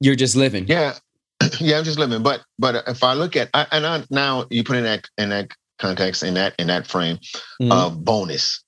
[0.00, 0.66] You're just living.
[0.66, 0.94] yeah,
[1.60, 1.78] yeah.
[1.78, 2.22] I'm just living.
[2.22, 5.28] But but if I look at I, and I, now you put in that in
[5.30, 7.18] that context in that in that frame
[7.60, 7.72] Mhm.
[7.72, 8.62] of bonus,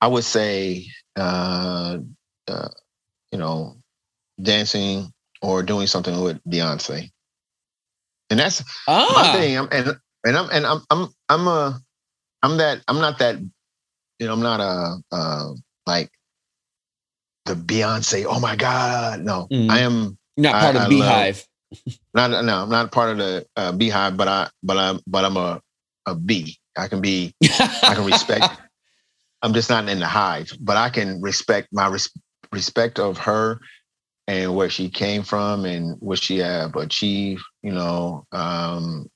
[0.00, 1.98] I would say uh,
[2.48, 2.68] uh,
[3.32, 3.76] you know
[4.40, 5.12] dancing
[5.42, 7.10] or doing something with Beyonce,
[8.30, 9.56] and that's my ah, thing.
[9.58, 11.80] I'm, and and I'm and I'm I'm I'm a
[12.42, 12.82] I'm that.
[12.88, 13.36] I'm not that.
[14.18, 15.52] You know, I'm not a uh,
[15.86, 16.10] like
[17.44, 18.24] the Beyonce.
[18.28, 19.46] Oh my God, no.
[19.52, 19.70] Mm.
[19.70, 21.46] I am You're not I- part of I the love- beehive.
[22.14, 22.44] not.
[22.44, 24.48] No, I'm not part of the uh, Beehive, but I.
[24.62, 25.00] But I'm.
[25.06, 25.60] But I'm a
[26.06, 26.56] a bee.
[26.78, 27.34] I can be.
[27.42, 28.44] I can respect.
[29.42, 32.10] I'm just not in the hive, but I can respect my res-
[32.52, 33.60] respect of her
[34.28, 37.42] and where she came from and what she have achieved.
[37.62, 39.08] You know, um,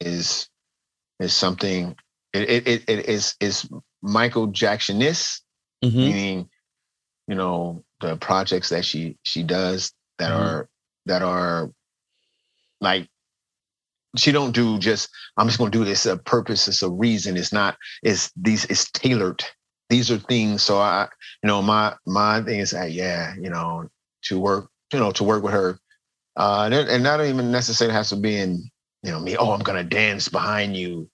[0.00, 0.48] is
[1.20, 1.96] is something.
[2.32, 3.68] It it it, is is
[4.02, 5.42] Michael Jackson-ness,
[5.84, 5.94] Mhm.
[5.94, 6.50] meaning,
[7.28, 10.36] you know, the projects that she she does that Mhm.
[10.36, 10.68] are
[11.06, 11.70] that are
[12.80, 13.08] like
[14.16, 17.36] she don't do just I'm just gonna do this a purpose, it's a reason.
[17.36, 19.44] It's not, it's these it's tailored.
[19.88, 20.62] These are things.
[20.62, 21.08] So I,
[21.42, 23.88] you know, my my thing is that yeah, you know,
[24.28, 25.78] to work, you know, to work with her.
[26.36, 28.62] Uh and, it- and not even necessarily has to be in,
[29.02, 31.08] you know, me, oh, I'm gonna dance behind you.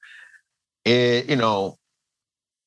[0.85, 1.79] It, you know,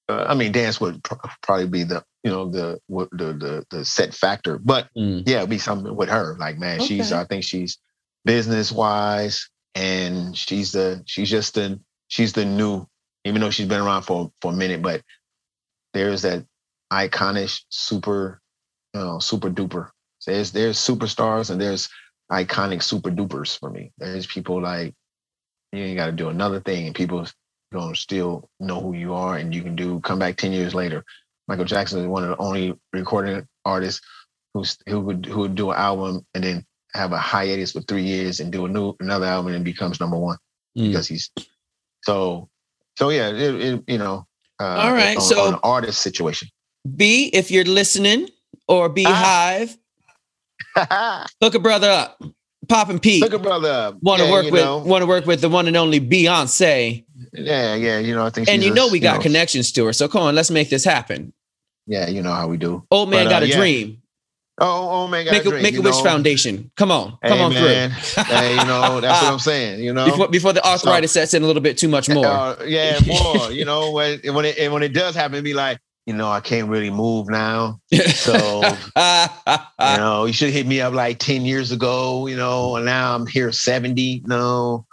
[0.07, 3.65] uh, I mean, dance would pr- probably be the, you know, the what- the the
[3.71, 5.23] the set factor, but Mm.
[5.27, 6.35] yeah, it'd be something with her.
[6.39, 7.77] Like, man, she's I think she's
[8.23, 12.87] business wise, and she's the she's just the she's the new,
[13.25, 15.01] even though she's been around for for a minute, but
[15.93, 16.45] there's that
[16.93, 18.41] iconic super,
[18.93, 19.89] you know, super duper.
[20.25, 21.89] There's there's superstars and there's
[22.31, 23.91] iconic super dupers for me.
[23.97, 24.93] There's people like
[25.71, 27.25] you ain't got to do another thing, and people
[27.73, 31.03] gonna still know who you are, and you can do come back ten years later.
[31.47, 34.01] Michael Jackson is one of the only recording artists
[34.53, 38.03] who's who would who would do an album and then have a hiatus for three
[38.03, 40.37] years and do a new another album and becomes number one
[40.77, 40.87] Mm.
[40.89, 41.29] because he's
[42.03, 42.49] so
[42.97, 44.25] so yeah it, it, you know
[44.59, 46.47] uh, All right, on, so- on an artist situation
[46.95, 48.29] B, if you're listening,
[48.67, 49.77] or Beehive,
[51.41, 52.21] hook a brother up.
[52.67, 53.97] Popin' Pete look a brother up.
[54.01, 57.05] want to yeah, work with know, want to work with the one and only Beyonce,
[57.33, 59.85] yeah yeah you know I think and you a- know we got know, connections to
[59.85, 59.93] her.
[59.93, 61.31] So come on, let's make this happen.
[61.85, 63.57] yeah you know how we do Old man But, uh, got a yeah.
[63.57, 64.01] dream.
[64.59, 66.03] oh oh man got Make a, drink, make a you wish know.
[66.03, 66.71] foundation.
[66.75, 67.91] Come on, come hey, on man.
[67.91, 68.23] through.
[68.23, 71.43] hey you know that's what I'm saying you know before before the arthritis sets in
[71.43, 72.25] a little bit too much more.
[72.25, 73.51] Uh, yeah, more.
[73.51, 76.69] you know, when when it when it does happen, be like, you know, I can't
[76.69, 77.79] really move now.
[77.91, 78.61] So
[78.97, 82.27] you know, you should hit me up like ten years ago.
[82.27, 84.21] You know, and now I'm here seventy.
[84.25, 84.85] No,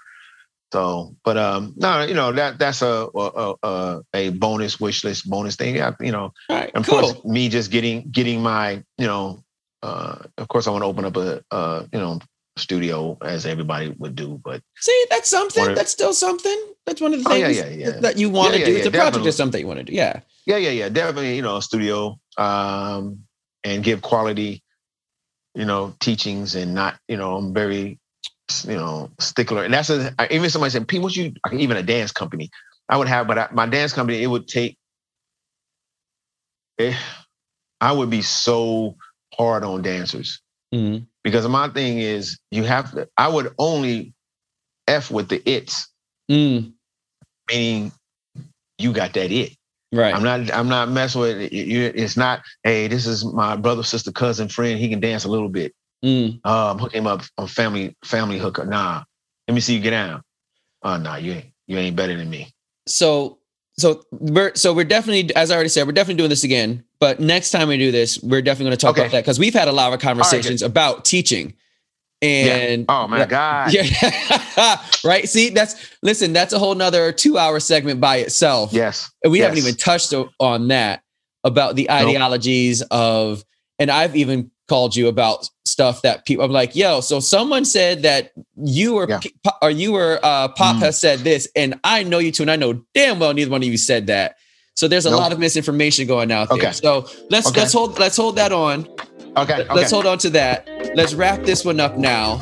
[0.72, 5.28] so but um, no, you know that that's a a, a, a bonus wish list
[5.28, 5.76] bonus thing.
[5.76, 7.00] Yeah, you know, right, of cool.
[7.00, 9.42] course, me just getting getting my you know,
[9.82, 12.20] uh, of course, I want to open up a uh, you know
[12.56, 15.68] studio as everybody would do, but See, that's something.
[15.68, 16.58] Of- That's still something.
[16.84, 18.00] That's one of the Oh, yeah, things yeah, yeah.
[18.00, 18.76] that you want to do.
[18.76, 19.28] it's a yeah, project definitely.
[19.28, 19.92] or something you want to do.
[19.94, 20.20] Yeah.
[20.46, 20.88] Yeah, yeah, yeah.
[20.88, 23.24] Definitely, you know, studio um
[23.64, 24.62] and give quality,
[25.54, 27.98] you know, teachings and not, you know, I'm very,
[28.66, 29.64] you know, stickler.
[29.64, 32.50] And that's a, I- even somebody said, Pete, what you, even a dance company,
[32.88, 34.76] I would have, but I, my dance company, it would take,
[36.78, 36.96] eh,
[37.80, 38.96] I would be so
[39.34, 40.40] hard on dancers
[40.74, 41.06] Mhm.
[41.24, 44.14] because my thing is, you have to, I would only
[44.88, 45.88] F with the its,
[46.30, 46.74] Mm,
[47.50, 47.92] meaning
[48.78, 49.52] you got that it.
[49.92, 50.14] Right.
[50.14, 50.52] I'm not.
[50.52, 51.52] I'm not messing with it.
[51.52, 52.42] You- It's not.
[52.64, 54.78] Hey, this is my brother, sister, cousin, friend.
[54.78, 55.74] He can dance a little bit.
[56.04, 56.44] Mm.
[56.44, 58.66] Um, hook him up on family family hookup.
[58.66, 59.04] Nah,
[59.48, 60.22] let me see you get down.
[60.82, 61.46] Oh, nah, you ain't.
[61.68, 62.52] You ain't better than me.
[62.86, 63.38] so
[63.78, 67.20] so we're so we're definitely as i already said we're definitely doing this again but
[67.20, 69.00] next time we do this we're definitely going to talk Okay.
[69.02, 71.54] about that because we've had a lot of conversations about teaching
[72.22, 73.72] and Oh my God.
[73.74, 79.10] yeah right see that's listen that's a whole nother two hour segment by itself Yes.
[79.22, 81.02] and we haven't even touched on that
[81.44, 83.44] about the ideologies of
[83.78, 88.02] and i've even called you about stuff that people i'm like yo so someone said
[88.02, 89.20] that you or Yeah.
[89.60, 90.80] Or you or uh, pop Mm.
[90.80, 93.62] has said this and i know you too and i know damn well neither one
[93.62, 94.36] of you said that
[94.74, 95.18] so there's a Nope.
[95.20, 96.72] lot of misinformation going out there Okay.
[96.72, 97.60] so let's Okay.
[97.60, 98.86] let's hold let's hold that on
[99.36, 99.54] Okay.
[99.62, 99.74] Okay.
[99.74, 102.40] let's hold on to that let's wrap this one up now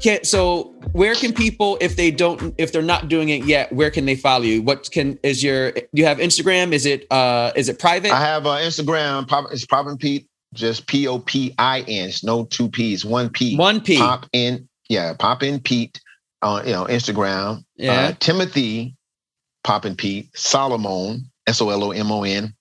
[0.00, 3.90] can so where can people if they don't if they're not doing it yet where
[3.90, 7.68] can they follow you what can is your you have instagram is it uh is
[7.68, 9.26] it private I have uh, Instagram.
[9.28, 9.46] Pop.
[9.52, 10.26] It's Popin' Pete.
[10.54, 12.08] Just P O P I N.
[12.08, 13.04] It's no two P's.
[13.04, 13.56] One P.
[13.56, 14.68] one p Pop in.
[14.88, 15.14] Yeah.
[15.18, 16.00] Popin' Pete
[16.40, 17.64] on you know Instagram.
[17.76, 18.96] yeah Uh, Timothy
[19.64, 22.54] Popin' Pete Solomon S O L O M O N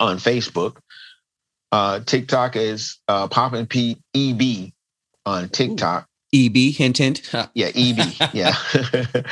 [0.00, 0.78] on Facebook.
[1.72, 4.72] Uh, TikTok is uh, Popin' Pete EB
[5.26, 6.08] on TikTok.
[6.34, 7.46] eb hint hint Huh.
[7.54, 7.98] Yeah, EB.
[8.32, 8.54] yeah.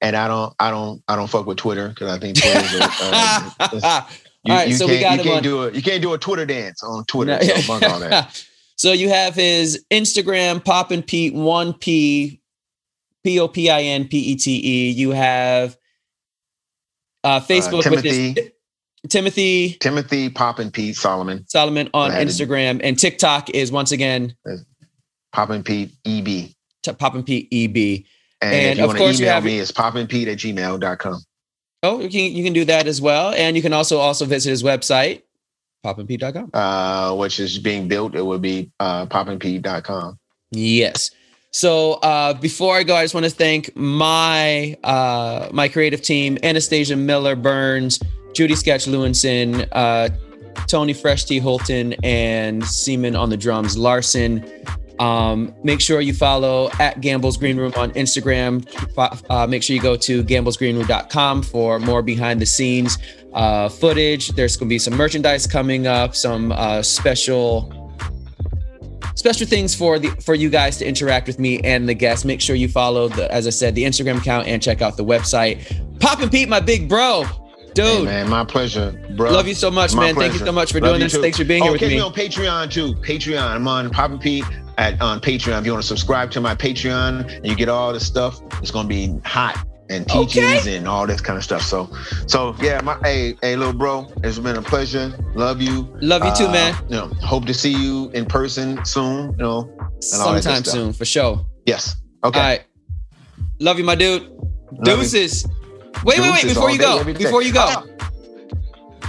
[0.00, 2.74] and I don't, I don't, I don't fuck with Twitter because I think Twitter is.
[2.80, 3.50] A, uh,
[4.44, 5.82] you, All right, you so we can't, got you him can't on- do a, you
[5.82, 7.38] can't do a Twitter dance on Twitter.
[7.40, 7.46] No.
[7.56, 8.44] So fuck all that.
[8.76, 12.38] so you have his instagram Popin' Pete 1p
[13.24, 14.90] P O P I N P E T E.
[14.90, 15.76] You have
[17.24, 18.32] uh, Facebook with Timothy.
[18.34, 18.50] this
[19.08, 21.46] Timothy Timothy Popin' Pete Solomon.
[21.48, 24.34] Solomon on Instagram, and TikTok is once again
[25.32, 26.24] Popin' Pete EB.
[26.26, 28.04] T- Popin' Pete EB.
[28.40, 31.20] And, And if you of want to email have- me, it's popandpete at gmail.com.
[31.82, 34.50] Oh, you can you can do that as well, and you can also also visit
[34.50, 35.22] his website,
[35.84, 36.50] popandpete.com.
[36.54, 38.14] Uh, which is being built.
[38.14, 40.18] It would be uh, popandpete.com.
[40.50, 41.10] Yes.
[41.52, 46.38] So uh, before I go, I just want to thank my uh, my creative team:
[46.42, 47.98] Anastasia Miller Burns,
[48.34, 50.08] Judy Sketch Lewinson, uh,
[50.66, 54.44] Tony Fresh T Holton, and Seaman on the drums, Larson.
[54.98, 58.64] Um, make sure you follow at Gamble's Green Room on Instagram.
[59.28, 62.98] Uh, make sure you go to gamblesgreenroom.com for more behind the scenes
[63.32, 64.28] uh, footage.
[64.30, 67.80] There's going to be some merchandise coming up, some uh, special
[69.16, 72.24] special things for the for you guys to interact with me and the guests.
[72.24, 75.04] Make sure you follow the, as I said, the Instagram account and check out the
[75.04, 75.98] website.
[75.98, 77.24] Popin' Pete, my big bro,
[77.74, 77.86] dude.
[77.86, 79.30] Hey, man, my pleasure, bro.
[79.32, 80.14] Love you so much, My man.
[80.14, 81.12] Thank you so much for Love doing this.
[81.12, 81.20] too.
[81.22, 81.88] Thanks for being oh, here with me.
[81.88, 82.94] me on Patreon too.
[82.94, 83.42] Patreon.
[83.42, 84.44] I'm on Popin' Pete
[84.78, 85.58] at on Patreon.
[85.60, 88.70] If you want to subscribe to my Patreon and you get all the stuff, it's
[88.70, 90.76] gonna be hot and teachings Okay.
[90.76, 91.60] and all this kind of stuff.
[91.62, 91.90] So,
[92.26, 95.12] so yeah, my hey, hey, little bro, it's been a pleasure.
[95.34, 95.94] Love you.
[96.00, 96.74] Love you too, Uh, man.
[96.88, 99.32] You know, hope to see you in person soon.
[99.32, 99.70] You know,
[100.00, 101.44] Sometime soon, for sure.
[101.66, 101.96] yes.
[102.24, 102.38] Okay.
[102.40, 102.62] All right.
[103.60, 104.22] Love you, my dude.
[104.86, 105.28] Love you.
[106.02, 106.44] Wait, wait, wait.
[106.44, 107.84] Before you go, before you go,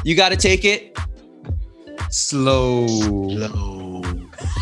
[0.04, 0.98] you got to take it
[2.10, 2.88] slow.
[2.88, 4.02] slow.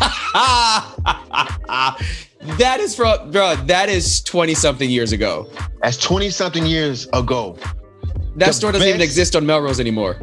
[2.58, 3.56] that is from, bro.
[3.66, 5.50] That is twenty something years ago.
[5.82, 7.58] That's 20 something years ago.
[8.36, 10.16] That The store doesn't even exist on Melrose anymore.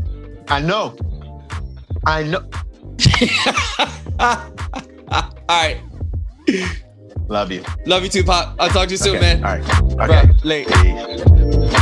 [0.47, 0.97] I know.
[2.07, 2.43] I know.
[4.19, 4.51] All
[5.49, 5.79] right.
[7.27, 7.63] Love you.
[7.85, 8.55] Love you too, Pop.
[8.59, 9.39] I'll talk to you soon, Okay.
[9.39, 9.45] man.
[9.45, 10.07] All right.
[10.07, 10.31] Bro, Okay.
[10.43, 10.67] late.
[10.67, 11.77] Peace.